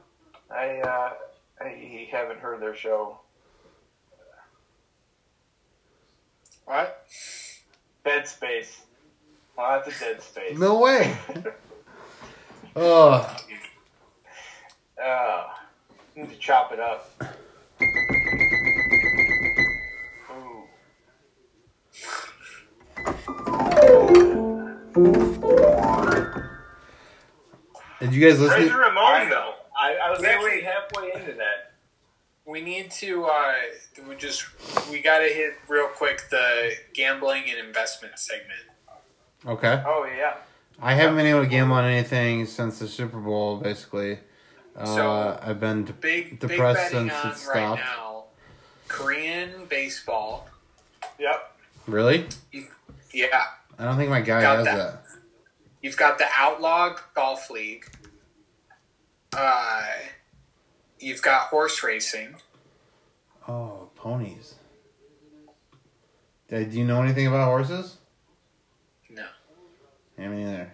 I 0.54 0.80
uh, 0.82 1.14
I 1.62 2.08
haven't 2.12 2.40
heard 2.40 2.62
their 2.62 2.76
show. 2.76 3.20
What? 6.66 7.06
Dead 8.06 8.28
Space. 8.28 8.82
Well, 9.62 9.80
that's 9.86 9.96
a 9.96 10.00
dead 10.06 10.24
space. 10.24 10.58
No 10.58 10.80
way. 10.80 11.16
Oh, 12.76 13.38
Uh, 15.04 15.48
need 16.16 16.30
to 16.30 16.38
chop 16.38 16.72
it 16.72 16.80
up. 16.80 17.12
Ooh. 20.32 20.64
did 28.00 28.14
you 28.14 28.28
guys 28.28 28.40
listen? 28.40 28.62
Razor 28.62 28.70
To, 28.74 28.78
Ramon, 28.78 29.30
though. 29.30 29.54
I, 29.80 29.96
I 30.06 30.10
was 30.12 30.20
Wait, 30.22 30.28
actually 30.30 30.50
wait. 30.50 30.64
halfway 30.64 31.12
into 31.14 31.34
that. 31.38 31.74
We 32.46 32.62
need 32.62 32.90
to 32.92 33.26
uh, 33.26 33.54
we 34.08 34.16
just 34.16 34.46
we 34.92 35.02
got 35.02 35.20
to 35.20 35.26
hit 35.26 35.54
real 35.68 35.88
quick 35.88 36.24
the 36.32 36.74
gambling 36.94 37.44
and 37.50 37.60
investment 37.66 38.18
segment. 38.18 38.60
Okay. 39.46 39.84
Oh 39.86 40.06
yeah. 40.06 40.36
I 40.82 40.94
haven't 40.96 41.16
been 41.16 41.28
able 41.28 41.42
to 41.42 41.48
gamble 41.48 41.76
on 41.76 41.86
anything 41.86 42.46
since 42.48 42.80
the 42.80 42.88
Super 42.88 43.20
Bowl. 43.20 43.58
Basically, 43.58 44.18
uh, 44.76 44.86
So, 44.86 45.40
I've 45.42 45.60
been 45.60 45.86
de- 45.86 45.94
Big 45.94 46.40
depressed 46.40 46.92
big 46.92 47.10
since 47.10 47.14
on 47.14 47.32
it 47.32 47.36
stopped. 47.38 47.56
right 47.56 47.76
now. 47.80 48.24
Korean 48.88 49.66
baseball. 49.70 50.48
Yep. 51.20 51.56
Really? 51.88 52.28
Yeah, 53.14 53.44
I 53.78 53.84
don't 53.86 53.98
think 53.98 54.10
my 54.10 54.22
guy 54.22 54.42
Got 54.42 54.58
has 54.58 54.66
that. 54.66 54.76
that. 54.78 55.04
you've 55.84 55.98
got 55.98 56.18
the 56.18 56.26
Outlaw 56.36 56.96
Golf 57.14 57.50
League. 57.52 57.86
Uh, 59.36 59.84
you've 61.00 61.22
got 61.22 61.48
horse 61.48 61.84
racing. 61.84 62.36
Oh, 63.48 63.90
ponies. 63.96 64.56
Uh, 66.52 66.60
Do 66.60 66.78
you 66.80 66.86
know 66.86 67.02
anything 67.02 67.28
about 67.28 67.46
horses? 67.46 67.98
Yeah, 70.22 70.30
me 70.30 70.44
neither. 70.44 70.72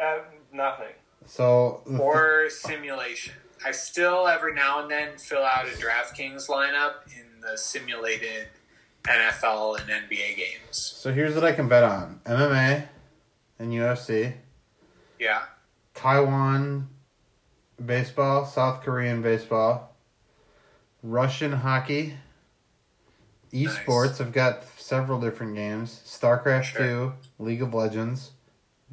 Uh, 0.00 0.18
nothing. 0.52 0.94
So 1.26 1.82
or 1.98 2.48
simulation. 2.48 3.34
I 3.64 3.72
still 3.72 4.28
every 4.28 4.54
now 4.54 4.80
and 4.82 4.90
then 4.90 5.18
fill 5.18 5.42
out 5.42 5.66
a 5.66 5.70
DraftKings 5.70 6.48
lineup 6.48 7.06
in 7.08 7.40
the 7.40 7.58
simulated 7.58 8.46
NFL 9.04 9.80
and 9.80 9.90
NBA 9.90 10.36
games. 10.36 10.76
so 10.76 11.12
here's 11.12 11.34
what 11.34 11.44
I 11.44 11.52
can 11.52 11.68
bet 11.68 11.82
on: 11.82 12.20
MMA 12.24 12.86
and 13.58 13.72
UFC, 13.72 14.34
Yeah. 15.18 15.42
Taiwan 15.94 16.88
baseball, 17.84 18.46
South 18.46 18.82
Korean 18.84 19.20
baseball, 19.22 19.96
Russian 21.02 21.50
hockey, 21.52 22.14
esports. 23.52 24.20
I've 24.20 24.32
got 24.32 24.64
several 24.78 25.20
different 25.20 25.54
games: 25.54 26.00
StarCraft 26.06 26.64
Sure. 26.64 26.80
Two, 26.82 27.12
League 27.38 27.62
of 27.62 27.74
Legends, 27.74 28.32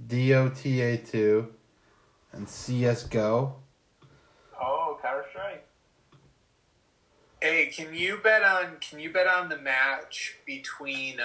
DOTA 0.07 0.97
Two, 1.09 1.53
and 2.31 2.47
CS:GO. 2.47 3.55
Oh, 4.62 5.00
Counter 5.01 5.25
Strike. 5.29 5.67
Hey, 7.41 7.67
can 7.67 7.93
you 7.93 8.17
bet 8.24 8.43
on 8.43 8.77
can 8.79 9.00
you 9.00 9.12
bet 9.12 9.27
on 9.27 9.50
the 9.50 9.57
match 9.57 10.38
between 10.45 11.19
uh 11.19 11.24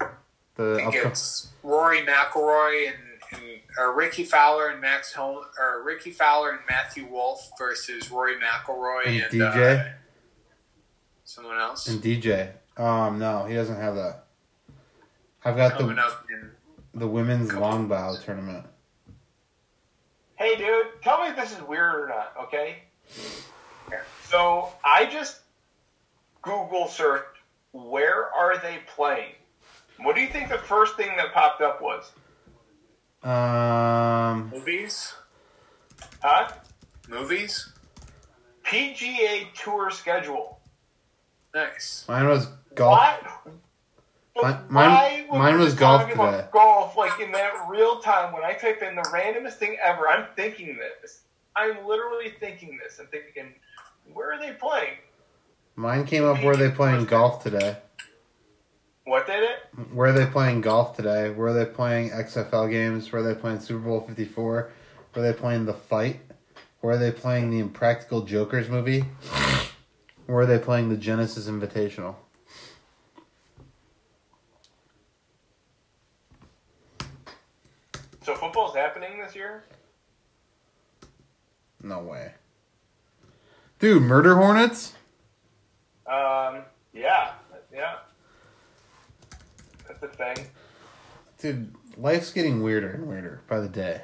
I 0.00 0.08
The 0.56 0.76
think 0.76 0.94
upco- 0.94 1.06
it's 1.06 1.48
Rory 1.62 2.02
McIlroy 2.02 2.88
and, 2.88 2.96
and 3.32 3.60
or 3.78 3.94
Rickie 3.94 4.24
Fowler 4.24 4.68
and 4.68 4.80
Max 4.80 5.12
Homa 5.12 5.46
or 5.58 5.82
Rickie 5.84 6.10
Fowler 6.10 6.50
and 6.50 6.60
Matthew 6.68 7.06
Wolff 7.06 7.50
versus 7.58 8.10
Rory 8.10 8.34
McIlroy 8.40 9.06
And 9.06 9.22
and, 9.22 9.32
DJ? 9.32 9.80
uh, 9.80 9.88
someone 11.28 11.58
else 11.58 11.86
and 11.88 12.02
DJ. 12.02 12.52
Um, 12.78 13.18
no, 13.18 13.44
he 13.44 13.54
doesn't 13.54 13.76
have 13.76 13.94
that. 13.96 14.24
I've 15.44 15.56
got 15.56 15.72
coming 15.72 15.96
the 15.96 16.02
up 16.02 16.24
in 16.30 16.50
the 16.94 17.06
women's 17.06 17.50
Couple 17.50 17.68
longbow 17.68 18.16
tournament. 18.24 18.66
Hey, 20.36 20.56
dude, 20.56 20.86
tell 21.02 21.22
me 21.22 21.28
if 21.28 21.36
this 21.36 21.52
is 21.52 21.62
weird 21.62 21.94
or 21.94 22.08
not, 22.08 22.32
okay? 22.44 22.78
So 24.24 24.72
I 24.84 25.06
just 25.06 25.40
Google 26.42 26.86
searched 26.88 27.38
where 27.72 28.32
are 28.32 28.58
they 28.58 28.78
playing. 28.94 29.32
What 30.00 30.14
do 30.14 30.22
you 30.22 30.28
think 30.28 30.48
the 30.48 30.58
first 30.58 30.96
thing 30.96 31.10
that 31.16 31.32
popped 31.32 31.60
up 31.60 31.82
was? 31.82 32.10
Um, 33.22 34.50
movies. 34.50 35.14
Huh? 36.22 36.52
Movies? 37.08 37.72
PGA 38.64 39.52
Tour 39.54 39.90
schedule. 39.90 40.57
Nice. 41.54 42.04
mine 42.08 42.28
was 42.28 42.46
golf. 42.74 43.00
Mine- 44.40 44.66
mine- 44.68 45.26
mine 45.30 45.58
was 45.58 45.74
golf 45.74 46.08
today. 46.08 46.46
Golf, 46.52 46.96
like 46.96 47.18
in 47.20 47.32
that 47.32 47.66
real 47.68 47.98
time 48.00 48.32
when 48.32 48.44
I 48.44 48.52
type 48.52 48.82
in 48.82 48.94
the 48.94 49.02
randomest 49.02 49.54
thing 49.54 49.76
ever, 49.82 50.08
I'm 50.08 50.26
thinking 50.36 50.78
this. 50.78 51.22
I'm 51.56 51.84
literally 51.86 52.30
thinking 52.38 52.78
this. 52.82 53.00
I'm 53.00 53.08
thinking, 53.08 53.54
where 54.12 54.32
are 54.32 54.38
they 54.38 54.52
playing? 54.52 54.94
Mine 55.74 56.04
came 56.04 56.24
up 56.24 56.42
where 56.42 56.52
are 56.52 56.56
they 56.56 56.70
playing 56.70 57.04
golf 57.06 57.42
today. 57.42 57.78
What 59.04 59.26
did 59.26 59.42
it? 59.42 59.58
Where 59.92 60.10
are 60.10 60.12
they 60.12 60.26
playing 60.26 60.60
golf 60.60 60.94
today? 60.94 61.30
Where 61.30 61.48
are 61.48 61.52
they 61.52 61.64
playing 61.64 62.10
XFL 62.10 62.70
games? 62.70 63.10
Where 63.10 63.22
are 63.22 63.34
they 63.34 63.40
playing 63.40 63.60
Super 63.60 63.80
Bowl 63.80 64.00
54? 64.02 64.70
Where 65.12 65.24
are 65.24 65.32
they 65.32 65.38
playing 65.38 65.64
The 65.66 65.72
Fight? 65.72 66.20
Where 66.80 66.94
are 66.94 66.98
they 66.98 67.10
playing 67.10 67.50
the 67.50 67.58
Impractical 67.58 68.22
Jokers 68.22 68.68
movie? 68.68 69.04
Where 70.28 70.40
are 70.40 70.46
they 70.46 70.58
playing 70.58 70.90
the 70.90 70.96
Genesis 70.98 71.48
Invitational? 71.48 72.14
So 78.22 78.34
football's 78.34 78.76
happening 78.76 79.18
this 79.18 79.34
year. 79.34 79.64
No 81.82 82.00
way. 82.00 82.32
Dude, 83.78 84.02
Murder 84.02 84.36
Hornets? 84.36 84.92
Um, 86.06 86.58
yeah, 86.92 87.30
yeah, 87.72 87.94
that's 89.86 90.00
the 90.00 90.08
thing. 90.08 90.46
Dude, 91.38 91.74
life's 91.96 92.32
getting 92.32 92.62
weirder 92.62 92.90
and 92.90 93.08
weirder 93.08 93.40
by 93.48 93.60
the 93.60 93.68
day. 93.68 94.02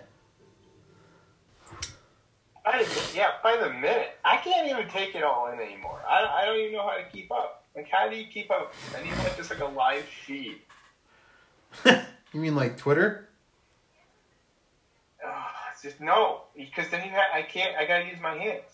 I 2.65 2.87
yeah, 3.15 3.33
by 3.45 3.57
the 3.59 3.69
minute, 3.75 4.17
I 4.25 4.39
can't 4.39 4.69
even 4.69 4.89
take 4.89 5.15
it 5.15 5.23
all 5.23 5.53
in 5.53 5.61
anymore. 5.61 6.01
I, 6.09 6.41
I 6.43 6.47
don't 6.47 6.59
even 6.59 6.73
know 6.73 6.83
how 6.89 6.97
to 6.97 7.05
keep 7.13 7.31
up. 7.31 7.65
Like, 7.77 7.89
how 7.93 8.09
do 8.09 8.17
you 8.17 8.27
keep 8.27 8.51
up? 8.51 8.73
I 8.99 9.03
need 9.05 9.13
like 9.19 9.37
just 9.37 9.51
like 9.51 9.61
a 9.61 9.67
live 9.67 10.05
feed. 10.27 10.57
You 12.33 12.41
mean 12.41 12.57
like 12.57 12.77
Twitter? 12.77 13.29
Oh, 15.25 15.47
it's 15.73 15.83
just 15.83 16.01
no, 16.01 16.41
because 16.57 16.89
then 16.91 17.05
you 17.07 17.13
ha- 17.15 17.31
I 17.33 17.43
can't. 17.43 17.77
I 17.77 17.87
gotta 17.87 18.07
use 18.07 18.19
my 18.21 18.35
hands. 18.37 18.65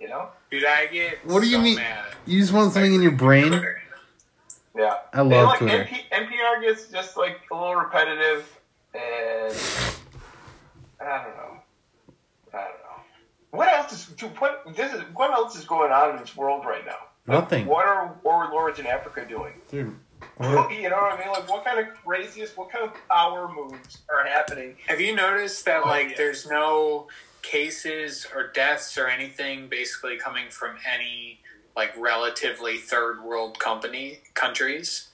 You 0.00 0.08
know? 0.08 0.30
Dude, 0.50 0.64
I 0.64 0.86
get 0.88 1.24
What 1.24 1.40
do 1.40 1.46
you 1.46 1.58
so 1.58 1.62
mean? 1.62 1.76
mad. 1.76 2.06
You 2.26 2.40
just 2.40 2.52
want 2.52 2.72
something 2.72 2.92
in 2.92 3.02
your 3.02 3.12
brain? 3.12 3.50
Twitter. 3.50 3.80
Yeah. 4.76 4.94
I 5.12 5.20
love 5.20 5.32
and, 5.32 5.46
like, 5.46 5.58
Twitter. 5.60 5.84
NP- 5.84 6.10
NPR 6.26 6.60
gets 6.62 6.88
just 6.88 7.16
like 7.16 7.38
a 7.52 7.54
little 7.54 7.76
repetitive, 7.76 8.52
and 8.94 9.54
I 11.00 11.22
don't 11.24 11.36
know. 11.36 11.58
I 13.54 13.56
don't 13.56 13.66
know. 13.66 13.72
What 13.72 13.84
else 13.90 13.92
is 13.92 14.06
dude, 14.16 14.30
what 14.40 14.62
this 14.76 14.92
is? 14.92 15.00
What 15.14 15.30
else 15.32 15.56
is 15.58 15.64
going 15.64 15.92
on 15.92 16.10
in 16.10 16.16
this 16.16 16.36
world 16.36 16.64
right 16.64 16.84
now? 16.84 16.98
Nothing. 17.26 17.66
What 17.66 17.86
are 17.86 18.14
warlords 18.22 18.78
in 18.78 18.86
Africa 18.86 19.24
doing? 19.28 19.54
Dude, 19.70 19.94
what- 20.36 20.70
You 20.72 20.90
know 20.90 20.96
what 20.96 21.14
I 21.14 21.18
mean? 21.18 21.28
Like, 21.28 21.48
what 21.48 21.64
kind 21.64 21.78
of 21.78 21.94
craziest, 22.04 22.56
what 22.56 22.70
kind 22.70 22.84
of 22.84 22.92
power 23.08 23.48
moves 23.52 23.98
are 24.10 24.26
happening? 24.26 24.76
Have 24.88 25.00
you 25.00 25.14
noticed 25.14 25.64
that 25.64 25.82
Oh, 25.84 25.88
like 25.88 26.10
yeah. 26.10 26.14
there's 26.18 26.46
no 26.48 27.08
cases 27.42 28.26
or 28.34 28.48
deaths 28.48 28.96
or 28.98 29.06
anything 29.06 29.68
basically 29.68 30.16
coming 30.16 30.44
from 30.50 30.76
any 30.92 31.40
like 31.76 31.92
relatively 31.98 32.78
third 32.78 33.22
world 33.22 33.58
company 33.58 34.18
countries? 34.34 35.08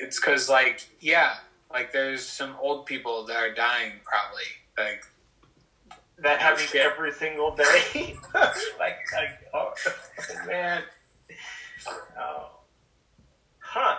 It's 0.00 0.18
because 0.20 0.48
like 0.48 0.86
yeah, 1.00 1.34
like 1.72 1.92
there's 1.92 2.24
some 2.24 2.54
old 2.60 2.86
people 2.86 3.24
that 3.26 3.36
are 3.36 3.54
dying 3.54 3.92
probably 4.04 4.44
like 4.76 5.04
That 6.20 6.40
happens 6.40 6.74
every 6.74 7.12
single 7.12 7.54
day. 7.54 8.16
like, 8.34 8.96
like, 9.12 9.38
oh, 9.54 9.72
man. 10.46 10.82
Oh. 12.18 12.50
Huh. 13.60 13.98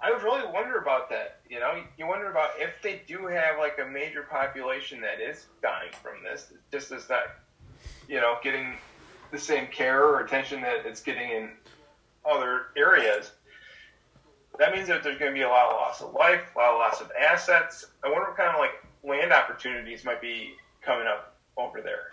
I 0.00 0.10
would 0.10 0.22
really 0.24 0.44
wonder 0.52 0.78
about 0.78 1.08
that. 1.10 1.40
You 1.48 1.60
know, 1.60 1.80
you 1.96 2.08
wonder 2.08 2.30
about 2.30 2.50
if 2.58 2.82
they 2.82 3.02
do 3.06 3.26
have 3.26 3.58
like 3.58 3.78
a 3.78 3.88
major 3.88 4.22
population 4.22 5.00
that 5.02 5.20
is 5.20 5.46
dying 5.62 5.92
from 6.02 6.24
this, 6.24 6.52
just 6.72 6.90
as 6.90 7.06
that, 7.06 7.36
you 8.08 8.20
know, 8.20 8.36
getting 8.42 8.74
the 9.30 9.38
same 9.38 9.68
care 9.68 10.02
or 10.04 10.20
attention 10.20 10.60
that 10.62 10.84
it's 10.84 11.00
getting 11.00 11.30
in 11.30 11.50
other 12.28 12.66
areas. 12.76 13.30
That 14.58 14.74
means 14.74 14.88
that 14.88 15.04
there's 15.04 15.18
going 15.18 15.30
to 15.30 15.34
be 15.34 15.42
a 15.42 15.48
lot 15.48 15.66
of 15.66 15.76
loss 15.76 16.00
of 16.00 16.12
life, 16.14 16.42
a 16.56 16.58
lot 16.58 16.72
of 16.72 16.78
loss 16.78 17.00
of 17.00 17.12
assets. 17.18 17.86
I 18.04 18.08
wonder 18.08 18.26
what 18.26 18.36
kind 18.36 18.50
of 18.50 18.58
like 18.58 18.84
land 19.04 19.32
opportunities 19.32 20.04
might 20.04 20.20
be 20.20 20.54
coming 20.82 21.06
up 21.06 21.31
over 21.56 21.80
there. 21.80 22.12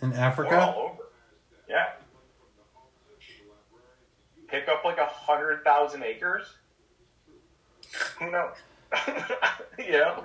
in 0.00 0.12
Or 0.12 0.16
Africa? 0.20 0.60
all 0.60 0.90
over. 0.92 1.02
Yeah. 1.68 1.92
Pick 4.48 4.68
up 4.68 4.84
like 4.84 4.98
a 4.98 5.06
hundred 5.06 5.64
thousand 5.64 6.02
acres. 6.02 6.46
Who 8.18 8.30
knows? 8.30 8.54
you 9.78 9.92
know? 9.92 10.24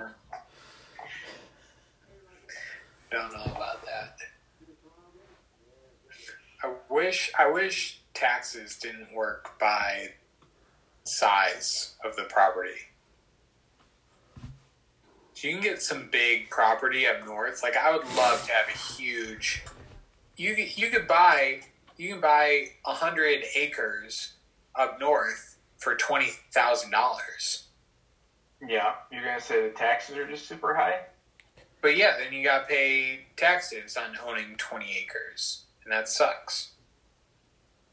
don't 3.10 3.32
know 3.32 3.44
about 3.44 3.84
that. 3.86 4.18
I 6.62 6.72
wish 6.90 7.32
I 7.38 7.50
wish 7.50 8.00
taxes 8.14 8.76
didn't 8.76 9.14
work 9.14 9.58
by 9.58 10.08
size 11.04 11.94
of 12.04 12.16
the 12.16 12.24
property. 12.24 12.76
So 15.38 15.46
you 15.46 15.54
can 15.54 15.62
get 15.62 15.80
some 15.80 16.08
big 16.10 16.50
property 16.50 17.06
up 17.06 17.24
north. 17.24 17.62
Like 17.62 17.76
I 17.76 17.96
would 17.96 18.04
love 18.16 18.44
to 18.46 18.52
have 18.52 18.66
a 18.66 18.76
huge. 18.76 19.62
You 20.36 20.56
could- 20.56 20.76
you 20.76 20.90
could 20.90 21.06
buy 21.06 21.62
you 21.96 22.08
can 22.12 22.20
buy 22.20 22.70
a 22.84 22.92
hundred 22.92 23.44
acres 23.54 24.32
up 24.74 24.98
north 24.98 25.56
for 25.76 25.94
twenty 25.94 26.30
thousand 26.52 26.90
dollars. 26.90 27.68
Yeah. 28.66 28.96
You're 29.12 29.22
gonna 29.22 29.40
say 29.40 29.62
the 29.62 29.70
taxes 29.76 30.16
are 30.16 30.26
just 30.26 30.48
super 30.48 30.74
high? 30.74 31.02
But 31.82 31.96
yeah, 31.96 32.16
then 32.18 32.32
you 32.32 32.42
got 32.42 32.62
to 32.62 32.74
pay 32.74 33.26
taxes 33.36 33.96
on 33.96 34.18
owning 34.26 34.56
20 34.56 34.96
acres, 34.98 35.66
and 35.84 35.92
that 35.92 36.08
sucks. 36.08 36.72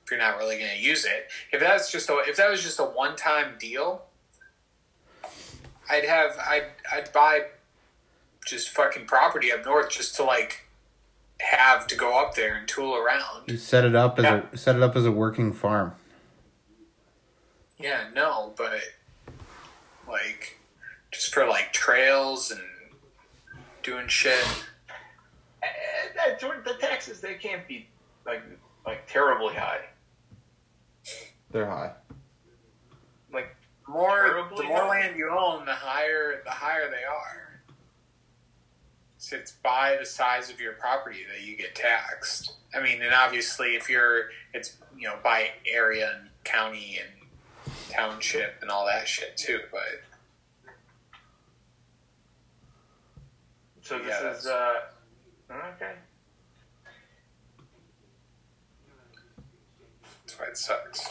If 0.03 0.09
you're 0.09 0.19
not 0.19 0.39
really 0.39 0.57
going 0.57 0.71
to 0.75 0.81
use 0.81 1.05
it, 1.05 1.29
if 1.51 1.59
that's 1.59 1.91
just 1.91 2.09
a, 2.09 2.17
if 2.27 2.37
that 2.37 2.49
was 2.49 2.63
just 2.63 2.79
a 2.79 2.83
one-time 2.83 3.57
deal, 3.59 4.05
I'd 5.89 6.05
have 6.05 6.37
I'd 6.39 6.65
I'd 6.91 7.11
buy 7.13 7.41
just 8.45 8.69
fucking 8.69 9.05
property 9.07 9.51
up 9.51 9.65
north 9.65 9.89
just 9.89 10.15
to 10.15 10.23
like 10.23 10.67
have 11.41 11.85
to 11.87 11.95
go 11.95 12.19
up 12.19 12.35
there 12.35 12.55
and 12.55 12.67
tool 12.67 12.95
around. 12.95 13.43
You 13.47 13.57
set 13.57 13.83
it 13.85 13.95
up 13.95 14.17
as 14.19 14.23
Yeah. 14.25 14.41
a 14.51 14.57
set 14.57 14.75
it 14.75 14.83
up 14.83 14.95
as 14.95 15.05
a 15.05 15.11
working 15.11 15.51
farm. 15.53 15.95
Yeah, 17.77 18.05
no, 18.13 18.53
but 18.57 18.79
like 20.07 20.59
just 21.11 21.33
for 21.33 21.47
like 21.47 21.73
trails 21.73 22.51
and 22.51 22.61
doing 23.83 24.07
shit. 24.07 24.45
Eh, 25.61 25.67
eh, 25.67 26.35
The 26.63 26.75
taxes 26.79 27.21
they 27.21 27.35
can't 27.35 27.67
be 27.67 27.87
like 28.25 28.41
like 28.85 29.05
terribly 29.07 29.53
high. 29.55 29.81
They're 31.51 31.69
high. 31.69 31.93
Like 33.33 33.55
more 33.87 34.49
the 34.55 34.63
more 34.63 34.87
land 34.87 35.17
you 35.17 35.29
own, 35.29 35.65
the 35.65 35.73
higher 35.73 36.41
the 36.43 36.51
higher 36.51 36.89
they 36.89 37.03
are. 37.03 37.61
So 39.17 39.37
it's 39.37 39.53
by 39.53 39.97
the 39.99 40.05
size 40.05 40.49
of 40.51 40.59
your 40.61 40.73
property 40.73 41.21
that 41.31 41.45
you 41.45 41.57
get 41.57 41.73
taxed. 41.75 42.53
I 42.75 42.81
mean, 42.81 43.01
and 43.01 43.13
obviously, 43.13 43.75
if 43.75 43.89
you're 43.89 44.29
it's 44.53 44.77
you 44.97 45.07
know 45.07 45.15
by 45.23 45.49
area 45.71 46.11
and 46.19 46.29
county 46.43 46.99
and 47.01 47.69
township 47.89 48.55
and 48.61 48.69
all 48.69 48.85
that 48.85 49.07
shit 49.07 49.35
too. 49.37 49.59
But 49.71 50.03
so 53.81 53.97
this 53.99 54.07
Yeah, 54.07 54.31
is 54.31 54.45
uh 54.47 54.73
okay. 55.51 55.93
that's 60.25 60.39
why 60.39 60.45
it 60.47 60.57
sucks. 60.57 61.09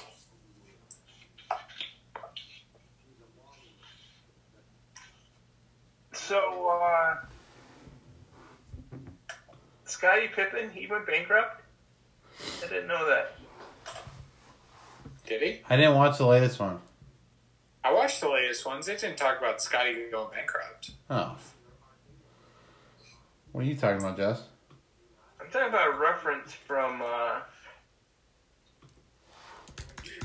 So 6.27 6.71
uh 6.83 7.17
Scottie 9.85 10.29
Pippen, 10.35 10.71
he 10.71 10.87
went 10.87 11.07
bankrupt? 11.07 11.61
I 12.65 12.69
didn't 12.69 12.89
know 12.89 13.07
that. 13.07 13.37
Did 15.27 15.43
he? 15.43 15.61
I 15.69 15.77
didn't 15.77 15.97
watch 15.97 16.17
the 16.17 16.27
latest 16.27 16.59
one. 16.59 16.79
I 17.83 17.93
watched 17.93 18.23
the 18.23 18.31
latest 18.31 18.65
ones. 18.65 18.87
They 18.87 18.97
didn't 18.97 19.19
talk 19.19 19.37
about 19.39 19.61
Scotty 19.61 19.95
going 20.11 20.31
bankrupt. 20.33 20.93
Oh. 21.11 21.37
What 23.53 23.65
are 23.65 23.67
you 23.67 23.77
talking 23.77 24.01
about, 24.01 24.17
Jess? 24.17 24.45
I'm 25.39 25.51
talking 25.51 25.69
about 25.69 25.95
a 25.95 25.99
reference 25.99 26.55
from 26.55 27.03
uh 27.03 27.41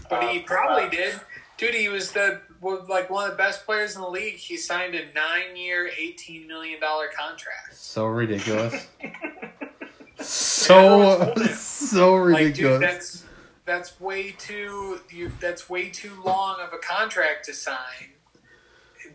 But 0.10 0.24
uh, 0.24 0.28
he 0.30 0.40
probably 0.40 0.86
uh, 0.86 0.90
did. 0.90 1.20
Dude, 1.58 1.76
he 1.76 1.90
was 1.90 2.14
the 2.14 2.40
was 2.49 2.49
like 2.62 3.10
one 3.10 3.26
of 3.26 3.32
the 3.32 3.38
best 3.38 3.66
players 3.66 3.96
in 3.96 4.02
the 4.02 4.10
league. 4.10 4.36
He 4.36 4.58
signed 4.58 4.96
a 4.96 5.06
nine-year, 5.14 5.92
eighteen 5.98 6.48
million 6.48 6.80
dollar 6.80 7.08
contract. 7.08 7.74
So 7.76 8.06
ridiculous. 8.06 8.88
so 10.20 11.34
so 11.56 12.14
Like, 12.16 12.54
dude, 12.54 12.66
ridiculous. 12.66 12.82
that's 12.82 13.24
that's 13.66 14.00
way 14.02 14.32
too 14.32 15.00
you. 15.10 15.32
That's 15.40 15.70
way 15.70 15.90
too 15.90 16.14
long 16.24 16.58
of 16.60 16.74
a 16.74 16.78
contract 16.78 17.46
to 17.46 17.54
sign 17.54 18.14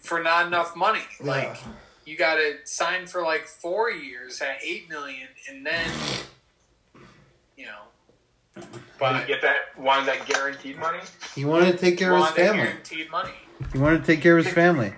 for 0.00 0.22
not 0.22 0.46
enough 0.46 0.76
money. 0.76 1.00
Like, 1.20 1.56
you 2.06 2.16
got 2.16 2.36
to 2.36 2.56
sign 2.64 3.06
for 3.06 3.22
like 3.22 3.46
four 3.46 3.90
years 3.90 4.40
at 4.40 4.56
eight 4.62 4.88
million, 4.88 5.28
and 5.48 5.66
then 5.66 5.90
you 7.56 7.66
know. 7.66 8.62
Did 9.04 9.12
But 9.12 9.20
he 9.22 9.26
get 9.32 9.42
that 9.42 9.56
wanted 9.78 10.06
that 10.06 10.26
guaranteed 10.26 10.78
money? 10.78 10.98
he 11.34 11.44
wanted 11.44 11.72
to 11.72 11.78
take 11.78 11.98
care 11.98 12.12
of 12.12 12.18
his 12.18 12.22
wanted 12.30 12.36
family. 12.36 12.62
guaranteed 12.64 13.10
money. 13.10 13.30
He 13.72 13.78
wanted 13.78 14.00
to 14.00 14.06
take 14.06 14.20
care 14.22 14.38
of 14.38 14.44
his 14.44 14.54
family. 14.54 14.92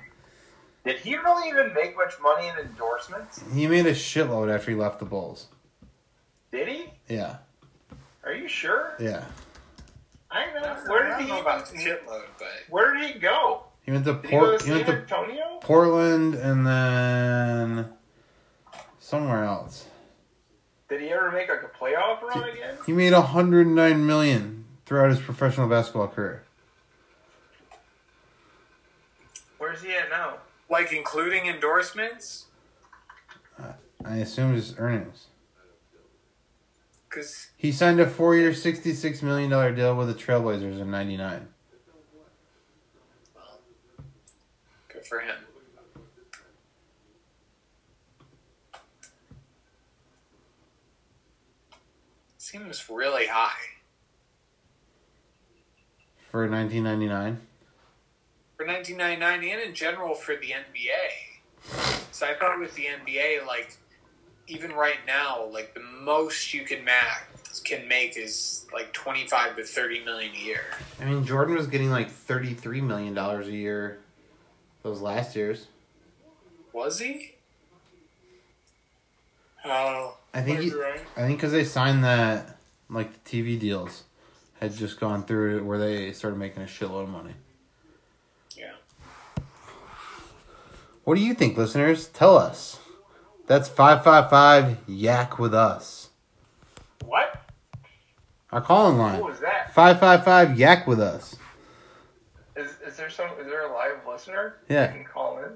Did 0.84 0.98
he 0.98 1.16
really 1.16 1.48
even 1.48 1.74
make 1.74 1.96
much 1.96 2.14
money 2.22 2.46
in 2.48 2.56
endorsements? 2.58 3.42
He 3.52 3.66
made 3.66 3.86
a 3.86 3.92
shitload 3.92 4.54
after 4.54 4.70
he 4.70 4.76
left 4.76 4.98
the 5.00 5.04
Bulls. 5.04 5.48
Did 6.52 6.68
he? 6.68 6.84
Yeah, 7.08 7.36
Are 8.24 8.32
you 8.32 8.46
sure? 8.48 8.94
yeah. 9.00 9.24
I 10.30 10.46
don't 10.46 10.62
know. 10.62 10.68
I 10.68 10.88
Where 10.88 11.08
don't 11.08 11.18
did 11.18 11.26
he? 11.26 11.32
know 11.32 11.40
about 11.40 11.66
shitload, 11.66 12.24
but 12.38 12.48
Where 12.68 12.94
did 12.94 13.10
he 13.12 13.18
go? 13.18 13.62
He 13.82 13.92
went 13.92 14.04
to 14.04 14.14
Did 14.14 14.24
he 14.30 14.36
go 14.36 14.56
to 14.58 14.64
He 14.64 14.70
went 14.72 14.86
San 14.86 14.94
to 14.96 15.00
Antonio? 15.02 15.58
Portland 15.60 16.34
and 16.34 16.66
then 16.66 17.88
somewhere 18.98 19.44
else. 19.44 19.86
Did 20.88 21.00
he 21.00 21.08
ever 21.10 21.30
make 21.32 21.48
like 21.48 21.62
a 21.62 21.65
playoff 21.80 22.22
run 22.22 22.48
again? 22.48 22.76
He 22.86 22.92
made 22.92 23.12
109 23.12 24.06
million 24.06 24.64
throughout 24.84 25.10
his 25.10 25.20
professional 25.20 25.68
basketball 25.68 26.08
career. 26.08 26.42
Where's 29.58 29.82
he 29.82 29.94
at 29.94 30.10
now? 30.10 30.38
like 30.68 30.92
including 30.92 31.46
endorsements, 31.46 32.46
I 34.04 34.16
assume 34.16 34.54
his 34.54 34.74
earnings. 34.78 35.26
because 37.08 37.48
He 37.56 37.72
signed 37.72 38.00
a 38.00 38.06
four-year, 38.06 38.50
$66 38.50 39.22
million 39.22 39.74
deal 39.74 39.96
with 39.96 40.08
the 40.08 40.14
Trailblazers 40.14 40.80
in 40.80 40.90
'99. 40.90 41.48
good 44.88 45.06
for 45.06 45.20
him. 45.20 45.36
Seems 52.56 52.88
really 52.88 53.26
high 53.26 53.50
For 56.30 56.48
1999. 56.48 57.40
for 58.56 58.66
1999 58.66 59.50
and 59.52 59.68
in 59.68 59.74
general 59.74 60.14
for 60.14 60.36
the 60.36 60.52
NBA. 60.52 62.06
So 62.12 62.26
I 62.26 62.32
thought 62.32 62.58
with 62.58 62.74
the 62.74 62.86
NBA, 62.86 63.46
like 63.46 63.76
even 64.46 64.72
right 64.72 64.98
now, 65.06 65.44
like 65.44 65.74
the 65.74 65.82
most 65.82 66.54
you 66.54 66.64
can 66.64 66.82
max 66.82 67.60
can 67.60 67.86
make 67.88 68.16
is 68.16 68.66
like 68.72 68.90
25 68.94 69.56
to 69.56 69.64
30 69.64 70.04
million 70.04 70.32
a 70.34 70.38
year. 70.38 70.62
I 70.98 71.04
mean, 71.04 71.26
Jordan 71.26 71.56
was 71.56 71.66
getting 71.66 71.90
like 71.90 72.10
$33 72.10 72.82
million 72.82 73.18
a 73.18 73.42
year 73.44 73.98
those 74.82 75.02
last 75.02 75.36
years. 75.36 75.66
Was 76.72 77.00
he? 77.00 77.35
Oh, 79.68 80.16
I 80.32 80.42
think 80.42 80.74
right. 80.74 81.00
I 81.16 81.20
think 81.26 81.38
because 81.38 81.52
they 81.52 81.64
signed 81.64 82.04
that, 82.04 82.58
like 82.88 83.24
the 83.24 83.30
TV 83.42 83.58
deals 83.58 84.04
had 84.60 84.74
just 84.74 85.00
gone 85.00 85.24
through 85.24 85.64
where 85.64 85.78
they 85.78 86.12
started 86.12 86.36
making 86.38 86.62
a 86.62 86.66
shitload 86.66 87.04
of 87.04 87.08
money. 87.08 87.34
Yeah. 88.56 88.72
What 91.04 91.16
do 91.16 91.20
you 91.20 91.34
think, 91.34 91.56
listeners? 91.56 92.08
Tell 92.08 92.36
us. 92.36 92.78
That's 93.46 93.68
555 93.68 94.78
Yak 94.88 95.38
with 95.38 95.54
us. 95.54 96.08
What? 97.04 97.42
Our 98.50 98.60
calling 98.60 98.96
Who 98.96 99.02
line. 99.02 99.22
was 99.22 99.40
that? 99.40 99.72
555 99.74 100.58
Yak 100.58 100.86
with 100.86 101.00
us. 101.00 101.36
Is, 102.56 102.76
is 102.86 102.96
there 102.96 103.10
some? 103.10 103.28
Is 103.40 103.46
there 103.46 103.68
a 103.68 103.72
live 103.72 103.98
listener? 104.08 104.56
Yeah. 104.68 104.88
You 104.92 105.02
can 105.02 105.04
call 105.04 105.38
in. 105.38 105.50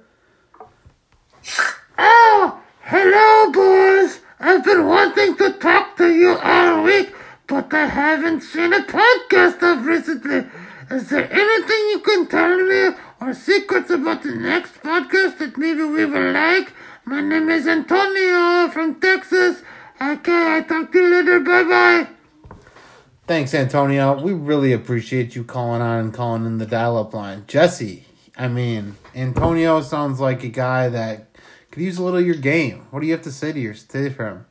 Oh, 1.99 2.61
hello, 2.91 3.53
boys. 3.53 4.21
I've 4.41 4.65
been 4.65 4.85
wanting 4.85 5.37
to 5.37 5.53
talk 5.53 5.97
to 5.99 6.13
you 6.13 6.37
all 6.43 6.83
week, 6.83 7.15
but 7.47 7.73
I 7.73 7.87
haven't 7.87 8.41
seen 8.41 8.73
a 8.73 8.81
podcast 8.81 9.63
of 9.63 9.87
recently. 9.87 10.51
Is 10.91 11.09
there 11.09 11.33
anything 11.33 11.83
you 11.93 12.01
can 12.01 12.27
tell 12.27 12.57
me 12.57 12.97
or 13.21 13.33
secrets 13.33 13.91
about 13.91 14.25
the 14.25 14.35
next 14.35 14.83
podcast 14.83 15.39
that 15.39 15.57
maybe 15.57 15.85
we 15.85 16.05
will 16.05 16.33
like? 16.33 16.73
My 17.05 17.21
name 17.21 17.49
is 17.51 17.69
Antonio 17.69 18.69
from 18.71 19.01
Texas. 19.01 19.63
Okay, 20.03 20.57
I 20.57 20.65
talk 20.67 20.91
to 20.91 20.99
you 20.99 21.15
later. 21.15 21.39
Bye 21.39 21.63
bye. 21.63 22.09
Thanks, 23.29 23.55
Antonio. 23.55 24.21
We 24.21 24.33
really 24.33 24.73
appreciate 24.73 25.37
you 25.37 25.45
calling 25.45 25.81
on 25.81 26.01
and 26.01 26.13
calling 26.13 26.45
in 26.45 26.59
the 26.59 26.67
dial 26.67 26.99
up 26.99 27.15
line. 27.15 27.45
Jesse, 27.47 28.05
I 28.37 28.49
mean, 28.49 28.97
Antonio 29.15 29.81
sounds 29.81 30.19
like 30.19 30.43
a 30.43 30.49
guy 30.49 30.89
that 30.89 31.31
could 31.71 31.83
use 31.83 31.99
a 31.99 32.03
little 32.03 32.19
of 32.19 32.27
your 32.27 32.35
game. 32.35 32.87
What 32.91 33.01
do 33.01 33.07
you 33.07 33.13
have 33.13 33.23
to 33.23 33.33
say 33.33 33.53
to 33.53 33.61
your 33.61 33.75
say 33.75 34.11
for 34.11 34.27
him? 34.29 34.47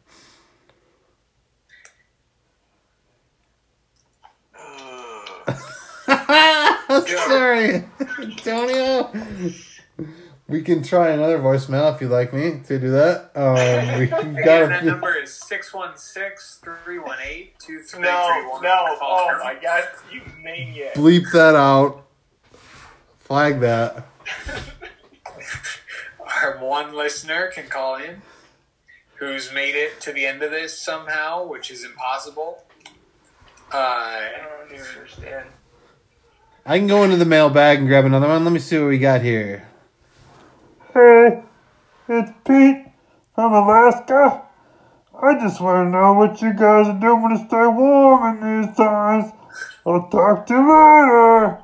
Sorry, 7.27 7.83
Antonio. 8.19 9.11
We 10.47 10.61
can 10.63 10.81
try 10.81 11.09
another 11.09 11.37
voicemail 11.37 11.93
if 11.93 12.01
you'd 12.01 12.09
like 12.09 12.33
me 12.33 12.61
to 12.65 12.79
do 12.79 12.89
that. 12.91 13.29
Um, 13.35 13.53
we 13.99 14.05
Again, 14.05 14.33
got 14.33 14.45
that 14.45 14.71
a 14.71 14.79
few, 14.79 14.89
number 14.89 15.15
is 15.15 15.29
616-318-2331. 16.63 17.99
No, 18.01 18.59
no. 18.61 18.97
Oh 19.01 19.39
my 19.43 19.55
God, 19.61 19.83
you 20.11 20.21
maniac! 20.41 20.95
bleep 20.95 21.31
that 21.33 21.55
out. 21.55 22.05
Flag 23.19 23.59
that. 23.59 24.07
Our 26.35 26.57
one 26.57 26.93
listener 26.93 27.47
can 27.47 27.67
call 27.67 27.95
in 27.95 28.21
who's 29.15 29.51
made 29.53 29.75
it 29.75 29.99
to 30.01 30.13
the 30.13 30.25
end 30.25 30.41
of 30.41 30.51
this 30.51 30.79
somehow, 30.79 31.45
which 31.45 31.69
is 31.69 31.83
impossible. 31.83 32.63
Uh, 33.71 33.77
I 33.77 34.31
don't 34.69 34.79
understand. 34.79 35.49
I 36.65 36.77
can 36.77 36.87
go 36.87 37.03
into 37.03 37.17
the 37.17 37.25
mailbag 37.25 37.79
and 37.79 37.87
grab 37.87 38.05
another 38.05 38.27
one. 38.27 38.43
Let 38.43 38.53
me 38.53 38.59
see 38.59 38.79
what 38.79 38.87
we 38.87 38.97
got 38.97 39.21
here. 39.21 39.67
Hey, 40.93 41.43
it's 42.07 42.31
Pete 42.45 42.87
from 43.35 43.53
Alaska. 43.53 44.43
I 45.21 45.33
just 45.33 45.59
want 45.59 45.87
to 45.87 45.91
know 45.91 46.13
what 46.13 46.41
you 46.41 46.53
guys 46.53 46.87
are 46.87 46.99
doing 46.99 47.37
to 47.37 47.45
stay 47.45 47.67
warm 47.67 48.41
in 48.41 48.61
these 48.61 48.77
times. 48.77 49.33
I'll 49.85 50.07
talk 50.09 50.45
to 50.47 50.53
you 50.53 50.59
later. 50.61 51.59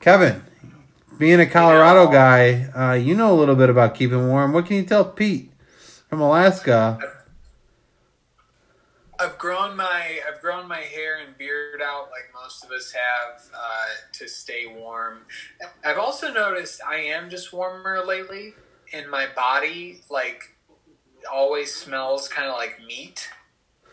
Kevin, 0.00 0.42
being 1.20 1.38
a 1.38 1.44
Colorado 1.44 2.10
guy, 2.10 2.70
uh, 2.74 2.94
you 2.94 3.14
know 3.14 3.30
a 3.30 3.36
little 3.36 3.54
bit 3.54 3.68
about 3.68 3.94
keeping 3.94 4.26
warm. 4.26 4.54
What 4.54 4.64
can 4.64 4.76
you 4.76 4.84
tell 4.84 5.04
Pete 5.04 5.52
from 6.08 6.22
Alaska? 6.22 6.98
I've 9.18 9.36
grown 9.36 9.76
my 9.76 10.20
I've 10.26 10.40
grown 10.40 10.66
my 10.66 10.78
hair 10.78 11.18
and 11.18 11.36
beard 11.36 11.82
out 11.82 12.08
like 12.10 12.32
most 12.42 12.64
of 12.64 12.70
us 12.70 12.92
have 12.92 13.42
uh, 13.54 14.08
to 14.14 14.26
stay 14.26 14.64
warm. 14.66 15.26
I've 15.84 15.98
also 15.98 16.32
noticed 16.32 16.80
I 16.82 16.96
am 16.96 17.28
just 17.28 17.52
warmer 17.52 18.02
lately, 18.02 18.54
and 18.94 19.10
my 19.10 19.26
body 19.36 20.00
like 20.08 20.56
always 21.30 21.74
smells 21.74 22.28
kind 22.28 22.48
of 22.48 22.56
like 22.56 22.78
meat. 22.86 23.28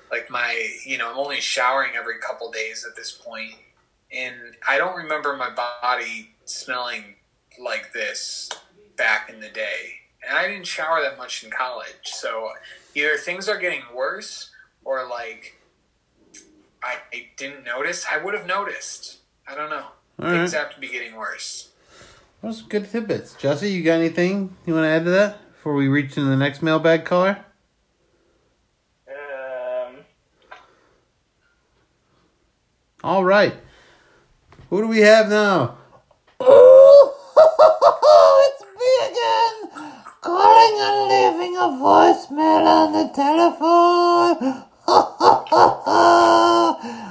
Like 0.09 0.29
my 0.29 0.65
you 0.85 0.97
know 0.97 1.11
I'm 1.11 1.17
only 1.17 1.41
showering 1.41 1.91
every 1.97 2.19
couple 2.19 2.49
days 2.49 2.85
at 2.89 2.95
this 2.95 3.11
point, 3.11 3.55
and 4.13 4.55
I 4.65 4.77
don't 4.77 4.95
remember 4.95 5.35
my 5.35 5.49
body 5.49 6.29
smelling 6.45 7.16
like 7.59 7.93
this 7.93 8.49
back 8.95 9.29
in 9.29 9.39
the 9.39 9.49
day. 9.49 9.93
And 10.27 10.37
I 10.37 10.47
didn't 10.47 10.67
shower 10.67 11.01
that 11.01 11.17
much 11.17 11.43
in 11.43 11.51
college, 11.51 12.05
so 12.05 12.49
either 12.95 13.17
things 13.17 13.47
are 13.47 13.57
getting 13.57 13.81
worse 13.95 14.49
or 14.83 15.07
like 15.07 15.59
I, 16.83 16.95
I 17.13 17.27
didn't 17.37 17.63
notice. 17.65 18.05
I 18.11 18.17
would 18.23 18.33
have 18.33 18.47
noticed. 18.47 19.19
I 19.47 19.55
don't 19.55 19.69
know. 19.69 19.85
All 20.19 20.29
Things 20.29 20.53
right. 20.53 20.61
have 20.63 20.73
to 20.73 20.79
be 20.79 20.87
getting 20.89 21.15
worse. 21.15 21.69
Those 22.41 22.63
are 22.63 22.67
good 22.67 22.89
tidbits. 22.91 23.35
Jesse, 23.35 23.71
you 23.71 23.83
got 23.83 23.99
anything 23.99 24.55
you 24.65 24.73
want 24.73 24.85
to 24.85 24.89
add 24.89 25.05
to 25.05 25.11
that 25.11 25.51
before 25.51 25.73
we 25.73 25.87
reach 25.87 26.17
into 26.17 26.29
the 26.29 26.35
next 26.37 26.61
mailbag 26.61 27.05
caller? 27.05 27.43
Um, 29.07 29.95
All 33.03 33.23
right. 33.23 33.55
Who 34.69 34.81
do 34.81 34.87
we 34.87 34.99
have 34.99 35.29
now? 35.29 35.77
it's 36.39 36.47
me 38.63 39.09
again. 39.09 39.71
Calling 40.21 40.79
and 40.79 41.09
leaving 41.39 41.56
a 41.67 41.69
voicemail 41.69 42.63
on 42.65 42.93
the 42.93 43.09
telephone. 43.13 44.63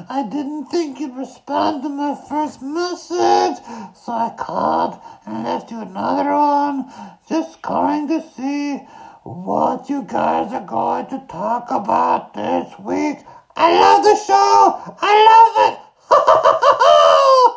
I 0.08 0.26
didn't 0.30 0.66
think 0.66 0.98
you'd 0.98 1.14
respond 1.14 1.82
to 1.82 1.90
my 1.90 2.14
first 2.26 2.62
message, 2.62 3.58
so 3.94 4.12
I 4.12 4.34
called 4.38 4.98
and 5.26 5.44
left 5.44 5.70
you 5.70 5.82
another 5.82 6.30
one. 6.30 6.90
Just 7.28 7.60
calling 7.60 8.08
to 8.08 8.22
see 8.34 8.78
what 9.24 9.90
you 9.90 10.04
guys 10.04 10.50
are 10.54 10.66
going 10.66 11.06
to 11.08 11.18
talk 11.28 11.70
about 11.70 12.32
this 12.32 12.72
week. 12.78 13.18
I 13.56 13.78
love 13.78 14.04
the 14.04 14.16
show. 14.16 14.96
I 15.02 15.12
love 15.28 15.52
it. 15.68 17.52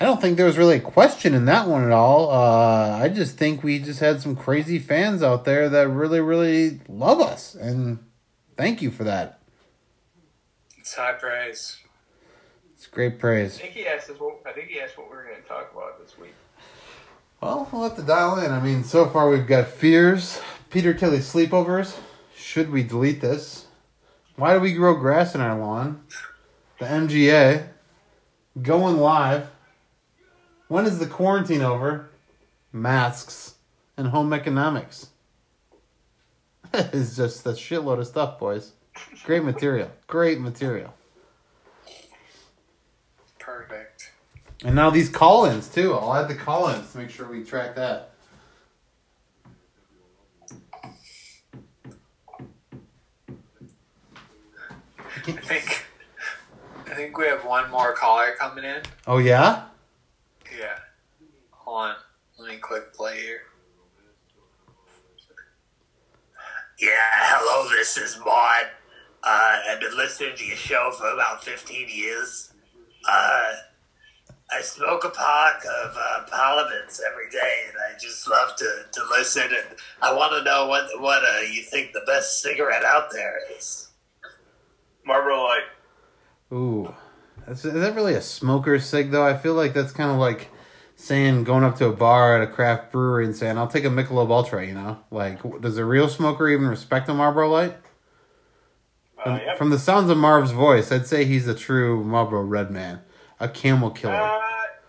I 0.00 0.06
don't 0.06 0.18
think 0.18 0.38
there 0.38 0.46
was 0.46 0.56
really 0.56 0.76
a 0.76 0.80
question 0.80 1.34
in 1.34 1.44
that 1.44 1.68
one 1.68 1.84
at 1.84 1.92
all. 1.92 2.30
Uh, 2.30 2.96
I 2.96 3.10
just 3.10 3.36
think 3.36 3.62
we 3.62 3.78
just 3.78 4.00
had 4.00 4.22
some 4.22 4.34
crazy 4.34 4.78
fans 4.78 5.22
out 5.22 5.44
there 5.44 5.68
that 5.68 5.88
really, 5.88 6.20
really 6.20 6.80
love 6.88 7.20
us, 7.20 7.54
and 7.54 7.98
thank 8.56 8.80
you 8.80 8.90
for 8.90 9.04
that. 9.04 9.40
It's 10.78 10.94
high 10.94 11.12
praise. 11.12 11.76
It's 12.72 12.86
great 12.86 13.18
praise. 13.18 13.58
I 13.58 13.60
think 13.60 13.74
he 13.74 13.86
asked 13.86 14.08
us 14.08 14.18
what 14.18 14.40
I 14.46 14.52
think 14.52 14.68
he 14.68 14.80
asked 14.80 14.96
what 14.96 15.10
we 15.10 15.16
were 15.16 15.24
going 15.24 15.42
to 15.42 15.46
talk 15.46 15.70
about 15.70 16.02
this 16.02 16.16
week. 16.16 16.32
Well, 17.42 17.68
we'll 17.70 17.82
have 17.82 17.96
to 17.96 18.02
dial 18.02 18.38
in. 18.38 18.50
I 18.50 18.60
mean, 18.60 18.84
so 18.84 19.06
far 19.06 19.28
we've 19.28 19.46
got 19.46 19.68
fears, 19.68 20.40
Peter 20.70 20.94
Kelly 20.94 21.18
sleepovers. 21.18 21.98
Should 22.34 22.70
we 22.70 22.82
delete 22.82 23.20
this? 23.20 23.66
Why 24.36 24.54
do 24.54 24.60
we 24.60 24.72
grow 24.72 24.94
grass 24.94 25.34
in 25.34 25.42
our 25.42 25.58
lawn? 25.58 26.04
The 26.78 26.86
MGA. 26.86 27.68
Going 28.62 28.96
live. 28.96 29.50
When 30.70 30.86
is 30.86 31.00
the 31.00 31.06
quarantine 31.06 31.62
over? 31.62 32.10
Masks 32.72 33.56
and 33.96 34.06
home 34.06 34.32
economics. 34.32 35.08
it's 36.72 37.16
just 37.16 37.44
a 37.44 37.50
shitload 37.54 37.98
of 37.98 38.06
stuff, 38.06 38.38
boys. 38.38 38.70
Great 39.24 39.42
material. 39.42 39.90
Great 40.06 40.38
material. 40.38 40.94
Perfect. 43.40 44.12
And 44.62 44.76
now 44.76 44.90
these 44.90 45.08
call-ins 45.08 45.66
too. 45.66 45.92
I'll 45.92 46.14
add 46.14 46.28
the 46.28 46.36
call-ins 46.36 46.92
to 46.92 46.98
make 46.98 47.10
sure 47.10 47.26
we 47.26 47.42
track 47.42 47.74
that. 47.74 48.12
I 55.10 55.32
think 55.32 55.84
I 56.86 56.94
think 56.94 57.18
we 57.18 57.26
have 57.26 57.44
one 57.44 57.68
more 57.72 57.92
caller 57.92 58.36
coming 58.38 58.62
in. 58.62 58.82
Oh 59.08 59.18
yeah? 59.18 59.64
Yeah. 60.56 60.78
Hold 61.50 61.90
on. 61.90 61.96
Let 62.38 62.48
me 62.50 62.56
click 62.56 62.92
play 62.94 63.20
here. 63.20 63.40
Yeah, 66.80 66.88
hello, 67.12 67.68
this 67.68 67.98
is 67.98 68.18
Maud. 68.24 68.64
Uh, 69.22 69.58
I've 69.68 69.80
been 69.80 69.96
listening 69.98 70.34
to 70.36 70.44
your 70.44 70.56
show 70.56 70.90
for 70.96 71.10
about 71.12 71.44
15 71.44 71.88
years. 71.90 72.54
Uh, 73.06 73.52
I 74.50 74.62
smoke 74.62 75.04
a 75.04 75.10
pack 75.10 75.62
of 75.84 75.96
uh, 75.96 76.24
Parliaments 76.30 77.00
every 77.06 77.30
day, 77.30 77.64
and 77.68 77.76
I 77.76 77.98
just 77.98 78.26
love 78.26 78.56
to, 78.56 78.84
to 78.90 79.00
listen. 79.10 79.42
And 79.42 79.76
I 80.00 80.14
want 80.14 80.32
to 80.32 80.42
know 80.42 80.66
what 80.66 80.88
what 81.00 81.22
uh, 81.22 81.40
you 81.40 81.62
think 81.62 81.92
the 81.92 82.02
best 82.06 82.42
cigarette 82.42 82.84
out 82.84 83.12
there 83.12 83.38
is. 83.56 83.90
Marlboro 85.06 85.44
Light. 85.44 85.62
Ooh, 86.52 86.94
that's, 87.50 87.64
is 87.64 87.72
that 87.74 87.96
really 87.96 88.14
a 88.14 88.22
smoker's 88.22 88.84
cig 88.86 89.10
though? 89.10 89.26
I 89.26 89.36
feel 89.36 89.54
like 89.54 89.74
that's 89.74 89.90
kind 89.90 90.10
of 90.10 90.18
like 90.18 90.50
saying 90.94 91.42
going 91.42 91.64
up 91.64 91.76
to 91.78 91.86
a 91.86 91.92
bar 91.92 92.40
at 92.40 92.48
a 92.48 92.52
craft 92.52 92.92
brewery 92.92 93.24
and 93.24 93.34
saying, 93.34 93.58
"I'll 93.58 93.66
take 93.66 93.84
a 93.84 93.88
Michelob 93.88 94.30
Ultra." 94.30 94.64
You 94.64 94.74
know, 94.74 94.98
like 95.10 95.60
does 95.60 95.76
a 95.76 95.84
real 95.84 96.08
smoker 96.08 96.48
even 96.48 96.68
respect 96.68 97.08
a 97.08 97.14
Marlboro 97.14 97.48
Light? 97.48 97.76
From, 99.20 99.32
Uh, 99.32 99.38
yep. 99.38 99.58
from 99.58 99.70
the 99.70 99.80
sounds 99.80 100.10
of 100.10 100.16
Marv's 100.16 100.52
voice, 100.52 100.92
I'd 100.92 101.08
say 101.08 101.24
he's 101.24 101.48
a 101.48 101.54
true 101.54 102.04
Marlboro 102.04 102.42
Red 102.42 102.70
man, 102.70 103.00
a 103.40 103.48
camel 103.48 103.90
killer. 103.90 104.14
Uh, 104.14 104.38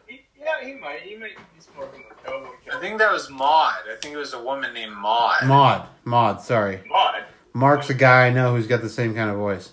he, 0.05 0.21
yeah, 0.39 0.63
he 0.63 0.75
might. 0.75 0.99
He 0.99 1.17
might 1.17 1.35
be 1.55 1.59
smoking 1.59 2.03
the 2.09 2.29
Tobo 2.29 2.47
I 2.71 2.79
think 2.79 2.99
that 2.99 3.11
was 3.11 3.27
Maud. 3.31 3.73
I 3.91 3.95
think 3.99 4.13
it 4.13 4.19
was 4.19 4.33
a 4.33 4.41
woman 4.41 4.71
named 4.75 4.93
Maud. 4.93 5.47
Maud, 5.47 5.87
Maud, 6.05 6.41
sorry, 6.41 6.81
Mod. 6.87 7.23
Mark's 7.53 7.89
a 7.89 7.95
guy 7.95 8.27
I 8.27 8.29
know 8.29 8.55
who's 8.55 8.67
got 8.67 8.81
the 8.81 8.89
same 8.89 9.15
kind 9.15 9.31
of 9.31 9.37
voice. 9.37 9.71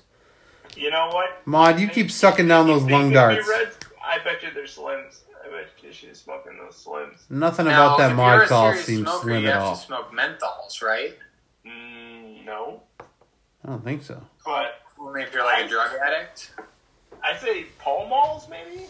You 0.78 0.90
know 0.90 1.08
what? 1.12 1.46
Maud, 1.46 1.80
you 1.80 1.88
keep 1.88 2.10
sucking 2.10 2.46
down 2.48 2.66
those 2.66 2.84
lung 2.84 3.10
darts. 3.10 3.48
read- 3.48 3.72
I 4.02 4.18
bet 4.20 4.42
you 4.42 4.50
they're 4.54 4.64
slims. 4.64 5.20
I 5.44 5.48
bet 5.50 5.66
you 5.82 5.92
she's 5.92 6.20
smoking 6.20 6.56
those 6.56 6.82
slims. 6.84 7.28
Nothing 7.30 7.66
Now, 7.66 7.86
about 7.94 7.98
that 7.98 8.10
if 8.12 8.16
Maud 8.16 8.34
you're 8.34 8.42
a 8.44 8.48
call 8.48 8.68
serious 8.70 8.86
seems 8.86 9.00
smoker, 9.02 9.22
slim 9.22 9.42
you 9.42 9.48
have 9.50 9.74
to 9.78 9.84
smoke 9.86 10.12
menthols, 10.12 10.82
right? 10.82 11.18
Mm, 11.66 12.44
no, 12.44 12.82
I 13.00 13.68
don't 13.68 13.84
think 13.84 14.02
so. 14.02 14.22
but 14.44 14.80
Only 14.98 15.22
if 15.22 15.32
you're 15.34 15.44
like 15.44 15.66
a 15.66 15.68
drug 15.68 15.90
addict. 16.02 16.52
I'd 17.22 17.38
say 17.40 17.64
Pall 17.78 18.06
Malls 18.08 18.48
maybe. 18.48 18.86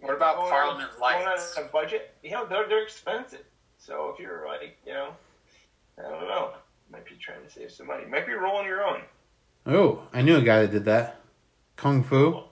What 0.00 0.14
about 0.14 0.36
Going 0.36 0.46
on- 0.46 0.52
Parliament 0.52 0.90
going 0.98 1.26
Lights? 1.26 1.56
on 1.56 1.64
a 1.64 1.66
budget? 1.68 2.14
You 2.22 2.32
know, 2.32 2.46
they're 2.46 2.68
they're 2.68 2.82
expensive. 2.82 3.44
So 3.78 4.10
if 4.12 4.20
you're 4.20 4.46
like, 4.46 4.76
you 4.86 4.92
know, 4.92 5.14
I 5.98 6.02
don't 6.02 6.28
know, 6.28 6.52
might 6.90 7.04
be 7.06 7.14
trying 7.16 7.42
to 7.44 7.50
save 7.50 7.70
some 7.72 7.86
money. 7.86 8.04
Might 8.06 8.26
be 8.26 8.32
rolling 8.32 8.66
your 8.66 8.84
own. 8.84 9.02
Oh, 9.66 10.02
I 10.12 10.22
knew 10.22 10.36
a 10.36 10.42
guy 10.42 10.62
that 10.62 10.70
did 10.70 10.84
that. 10.86 11.20
Kung 11.76 12.02
Fu, 12.02 12.42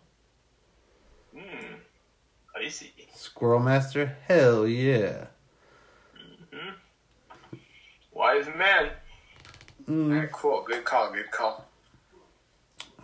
Hmm. 1.36 1.74
Icy. 2.56 2.92
Squirrel 3.14 3.60
Master, 3.60 4.16
hell 4.26 4.66
yeah. 4.66 5.26
Wise 8.12 8.46
man. 8.56 8.90
Mm. 9.88 10.12
Alright, 10.12 10.32
cool. 10.32 10.64
Good 10.66 10.84
call. 10.84 11.12
Good 11.12 11.30
call. 11.30 11.64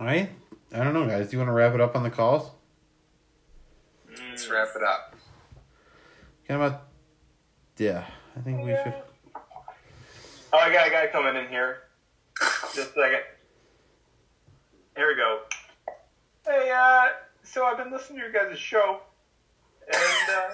All 0.01 0.07
right. 0.07 0.29
I 0.75 0.83
don't 0.83 0.93
know, 0.93 1.07
guys. 1.07 1.29
Do 1.29 1.33
you 1.37 1.38
want 1.38 1.49
to 1.49 1.53
wrap 1.53 1.73
it 1.75 1.81
up 1.81 1.95
on 1.95 2.03
the 2.03 2.11
calls? 2.11 2.51
Let's 4.31 4.49
wrap 4.51 4.69
it 4.75 4.83
up. 4.83 5.14
Kind 6.49 6.62
of. 6.62 6.75
Yeah, 7.79 8.05
I 8.37 8.40
think 8.40 8.64
we 8.64 8.73
should. 8.73 8.95
Oh, 10.53 10.59
I 10.59 10.73
got 10.73 10.88
a 10.88 10.90
guy 10.90 11.07
coming 11.09 11.37
in 11.37 11.49
here. 11.49 11.79
Just 12.75 12.90
a 12.90 12.95
second. 12.95 13.21
Here 14.97 15.09
we 15.09 15.17
go. 15.17 15.41
Hey, 16.47 16.71
uh, 16.71 17.09
so 17.43 17.65
I've 17.65 17.79
been 17.79 17.91
listening 17.91 18.21
to 18.21 18.25
your 18.25 18.33
guys' 18.33 18.59
show, 18.59 19.01
and 19.93 20.31
uh, 20.31 20.53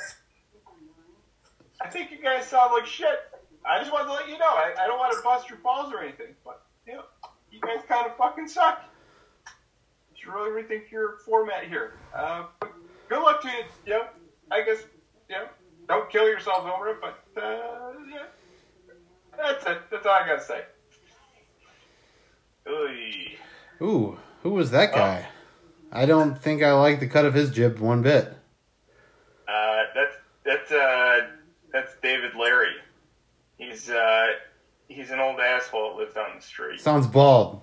I 1.83 1.89
think 1.91 2.11
you 2.11 2.23
guys 2.23 2.47
sound 2.47 2.73
like 2.73 2.87
shit. 2.87 3.19
I 3.67 3.79
just 3.81 3.93
wanted 3.93 4.07
to 4.07 4.13
let 4.13 4.29
you 4.29 4.39
know. 4.39 4.47
I, 4.47 4.73
I 4.81 4.87
don't 4.87 4.99
want 4.99 5.15
to 5.15 5.23
bust 5.23 5.51
your 5.51 5.59
balls 5.59 5.93
or 5.93 6.03
anything, 6.03 6.35
but 6.43 6.63
you 6.87 6.95
know, 6.95 7.03
you 7.53 7.61
guys 7.61 7.85
kind 7.87 8.07
of 8.07 8.17
fucking 8.17 8.49
suck. 8.49 8.83
You 10.15 10.23
should 10.23 10.33
really 10.33 10.63
rethink 10.63 10.91
your 10.91 11.19
format 11.27 11.69
here. 11.69 11.93
Uh, 12.15 12.45
good 13.11 13.23
luck 13.23 13.43
to 13.43 13.49
you. 13.49 13.65
You 13.85 13.93
know, 13.93 14.05
I 14.51 14.63
guess 14.63 14.79
you 15.29 15.37
know, 15.37 15.49
don't 15.87 16.09
kill 16.09 16.27
yourselves 16.27 16.67
over 16.75 16.89
it, 16.89 16.97
but 17.03 17.43
uh, 17.43 17.93
yeah. 18.11 18.25
That's 19.37 19.67
it. 19.67 19.79
That's 19.91 20.07
all 20.07 20.13
I 20.13 20.27
gotta 20.27 20.43
say. 20.43 20.65
Oy. 22.69 23.37
Ooh, 23.83 24.19
who 24.43 24.51
was 24.51 24.71
that 24.71 24.93
guy? 24.93 25.27
I 25.93 26.07
don't 26.07 26.39
think 26.39 26.63
I 26.63 26.73
like 26.73 27.01
the 27.01 27.07
cut 27.07 27.25
of 27.25 27.35
his 27.35 27.51
jib 27.51 27.79
one 27.79 28.03
bit. 28.03 28.33
Uh, 29.49 29.83
that's 29.95 30.17
that's 30.45 30.73
uh, 30.73 31.29
that's 31.73 31.95
David 32.03 32.33
Larry. 32.39 32.75
He's 33.59 33.91
uh, 33.91 34.27
he's 34.89 35.11
an 35.11 35.19
old 35.19 35.41
asshole 35.41 35.91
that 35.91 35.97
lives 35.99 36.17
on 36.17 36.37
the 36.37 36.43
street. 36.43 36.81
Sounds 36.81 37.07
bald. 37.07 37.63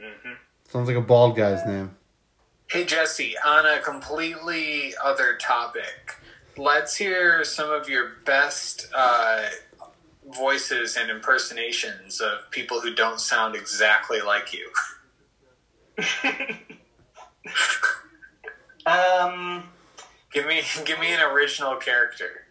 Mm-hmm. 0.00 0.32
Sounds 0.68 0.88
like 0.88 0.96
a 0.96 1.02
bald 1.02 1.36
guy's 1.36 1.64
name. 1.66 1.96
Hey 2.70 2.84
Jesse, 2.84 3.34
on 3.44 3.66
a 3.66 3.80
completely 3.80 4.94
other 5.04 5.36
topic, 5.36 6.16
let's 6.56 6.96
hear 6.96 7.44
some 7.44 7.70
of 7.70 7.88
your 7.88 8.12
best 8.24 8.88
uh, 8.94 9.42
voices 10.34 10.96
and 10.96 11.10
impersonations 11.10 12.20
of 12.20 12.50
people 12.50 12.80
who 12.80 12.94
don't 12.94 13.20
sound 13.20 13.54
exactly 13.54 14.20
like 14.22 14.54
you. 14.54 14.70
um, 18.86 19.64
Give 20.32 20.46
me, 20.46 20.62
give 20.84 20.98
me 20.98 21.12
an 21.12 21.20
original 21.20 21.76
character. 21.76 22.46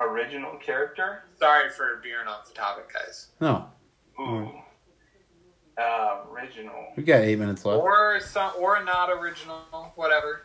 original 0.00 0.56
character. 0.56 1.22
Sorry 1.38 1.70
for 1.70 2.00
veering 2.02 2.26
off 2.28 2.48
the 2.48 2.54
topic, 2.54 2.92
guys. 2.92 3.28
No, 3.40 3.66
Ooh. 4.20 4.50
Uh, 5.80 6.24
original. 6.32 6.88
we 6.96 7.04
got 7.04 7.20
eight 7.20 7.38
minutes 7.38 7.64
left. 7.64 7.80
Or 7.80 8.18
some, 8.20 8.50
or 8.58 8.82
not 8.84 9.10
original, 9.10 9.58
whatever. 9.94 10.42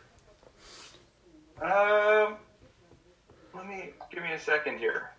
Um, 1.60 2.36
let 3.52 3.66
me 3.66 3.90
give 4.12 4.22
me 4.22 4.32
a 4.32 4.38
second 4.38 4.78
here. 4.78 5.10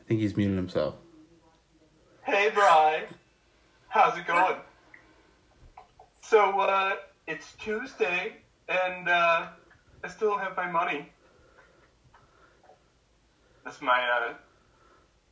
I 0.00 0.08
think 0.08 0.20
he's 0.20 0.36
muted 0.36 0.56
himself. 0.56 0.96
Hey, 2.26 2.50
Bri. 2.52 3.06
How's 3.86 4.18
it 4.18 4.26
going? 4.26 4.56
So, 6.22 6.58
uh, 6.58 6.94
it's 7.28 7.52
Tuesday, 7.52 8.38
and, 8.68 9.08
uh, 9.08 9.46
I 10.02 10.08
still 10.08 10.30
don't 10.30 10.40
have 10.40 10.56
my 10.56 10.68
money. 10.68 11.08
That's 13.64 13.80
my, 13.80 14.00
uh, 14.02 14.34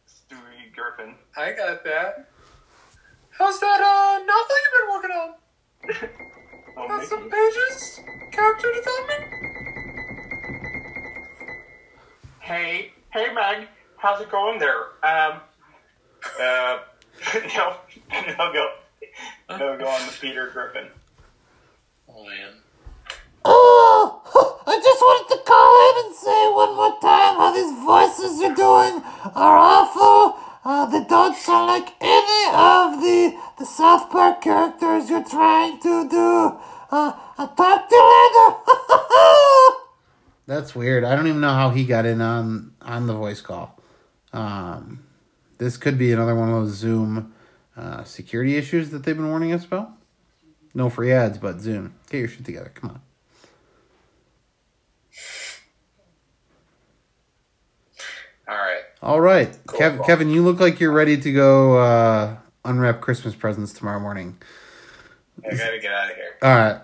Stewie 0.08 0.72
Griffin. 0.72 1.16
I 1.36 1.50
got 1.50 1.82
that. 1.82 2.30
How's 3.30 3.58
that 3.58 3.80
uh, 3.80 4.22
novel 4.24 4.56
you've 4.62 4.78
been 4.78 4.90
working 4.94 5.10
on? 6.06 6.10
Oh, 6.76 6.88
Got 6.88 7.04
some 7.06 7.30
pages? 7.30 8.00
Character 8.32 8.72
development? 8.72 9.24
Hey, 12.40 12.92
hey, 13.12 13.32
Meg. 13.32 13.68
How's 13.96 14.20
it 14.20 14.28
going 14.30 14.58
there? 14.58 14.86
Um, 15.04 15.40
uh, 16.40 16.78
no, 17.56 17.76
no 18.12 18.52
go, 18.52 18.72
no 19.50 19.78
go 19.78 19.86
on 19.86 20.06
the 20.06 20.14
Peter 20.20 20.50
Griffin. 20.52 20.88
Oh 22.08 22.24
man. 22.24 22.52
Oh, 23.44 24.62
I 24.66 24.76
just 24.76 25.00
wanted 25.00 25.34
to 25.34 25.42
call 25.44 25.72
in 25.88 26.06
and 26.06 26.14
say 26.16 26.40
one 26.52 26.76
more 26.76 26.98
time 27.00 27.36
how 27.36 27.52
these 27.52 27.72
voices 27.84 28.40
you're 28.40 28.54
doing 28.54 29.02
are 29.34 29.58
awful. 29.58 30.40
Uh, 30.64 30.86
they 30.86 31.04
don't 31.04 31.36
sound 31.36 31.66
like 31.66 31.92
any 32.00 32.46
of 32.48 33.00
the, 33.02 33.38
the 33.58 33.66
South 33.66 34.10
Park 34.10 34.40
characters 34.40 35.10
you're 35.10 35.24
trying 35.24 35.78
to 35.80 36.08
do. 36.08 36.58
Uh, 36.90 37.12
I'll 37.36 37.48
talk 37.48 37.88
to 37.88 37.94
you 37.94 38.04
later. 38.32 38.56
That's 40.46 40.74
weird. 40.74 41.04
I 41.04 41.16
don't 41.16 41.26
even 41.26 41.40
know 41.40 41.52
how 41.52 41.70
he 41.70 41.84
got 41.84 42.06
in 42.06 42.20
on 42.20 42.72
on 42.80 43.06
the 43.06 43.14
voice 43.14 43.40
call. 43.40 43.78
Um, 44.32 45.03
this 45.58 45.76
could 45.76 45.98
be 45.98 46.12
another 46.12 46.34
one 46.34 46.48
of 46.50 46.54
those 46.64 46.74
Zoom 46.74 47.32
uh, 47.76 48.04
security 48.04 48.56
issues 48.56 48.90
that 48.90 49.02
they've 49.04 49.16
been 49.16 49.28
warning 49.28 49.52
us 49.52 49.64
about. 49.64 49.90
No 50.74 50.88
free 50.90 51.12
ads, 51.12 51.38
but 51.38 51.60
Zoom. 51.60 51.94
Get 52.10 52.18
your 52.18 52.28
shit 52.28 52.44
together. 52.44 52.72
Come 52.74 52.90
on. 52.90 53.00
All 58.48 58.56
right. 58.56 58.80
All 59.02 59.20
right, 59.20 59.58
Cool. 59.66 59.80
Kev- 59.80 60.06
Kevin, 60.06 60.30
you 60.30 60.42
look 60.42 60.60
like 60.60 60.80
you're 60.80 60.92
ready 60.92 61.16
to 61.18 61.32
go 61.32 61.78
uh, 61.78 62.36
unwrap 62.64 63.00
Christmas 63.00 63.34
presents 63.34 63.72
tomorrow 63.72 64.00
morning. 64.00 64.36
I 65.44 65.54
gotta 65.56 65.78
get 65.78 65.92
out 65.92 66.10
of 66.10 66.16
here. 66.16 66.36
All 66.42 66.54
right. 66.54 66.80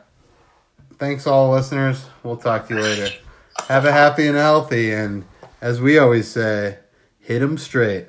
Thanks, 0.98 1.26
all 1.26 1.50
listeners. 1.50 2.04
We'll 2.22 2.36
talk 2.36 2.68
to 2.68 2.74
you 2.74 2.80
later. 2.80 3.08
Have 3.68 3.84
a 3.86 3.92
happy 3.92 4.26
and 4.26 4.36
healthy, 4.36 4.92
and 4.92 5.24
as 5.62 5.80
we 5.80 5.98
always 5.98 6.28
say, 6.28 6.78
hit 7.20 7.40
'em 7.42 7.56
straight. 7.58 8.06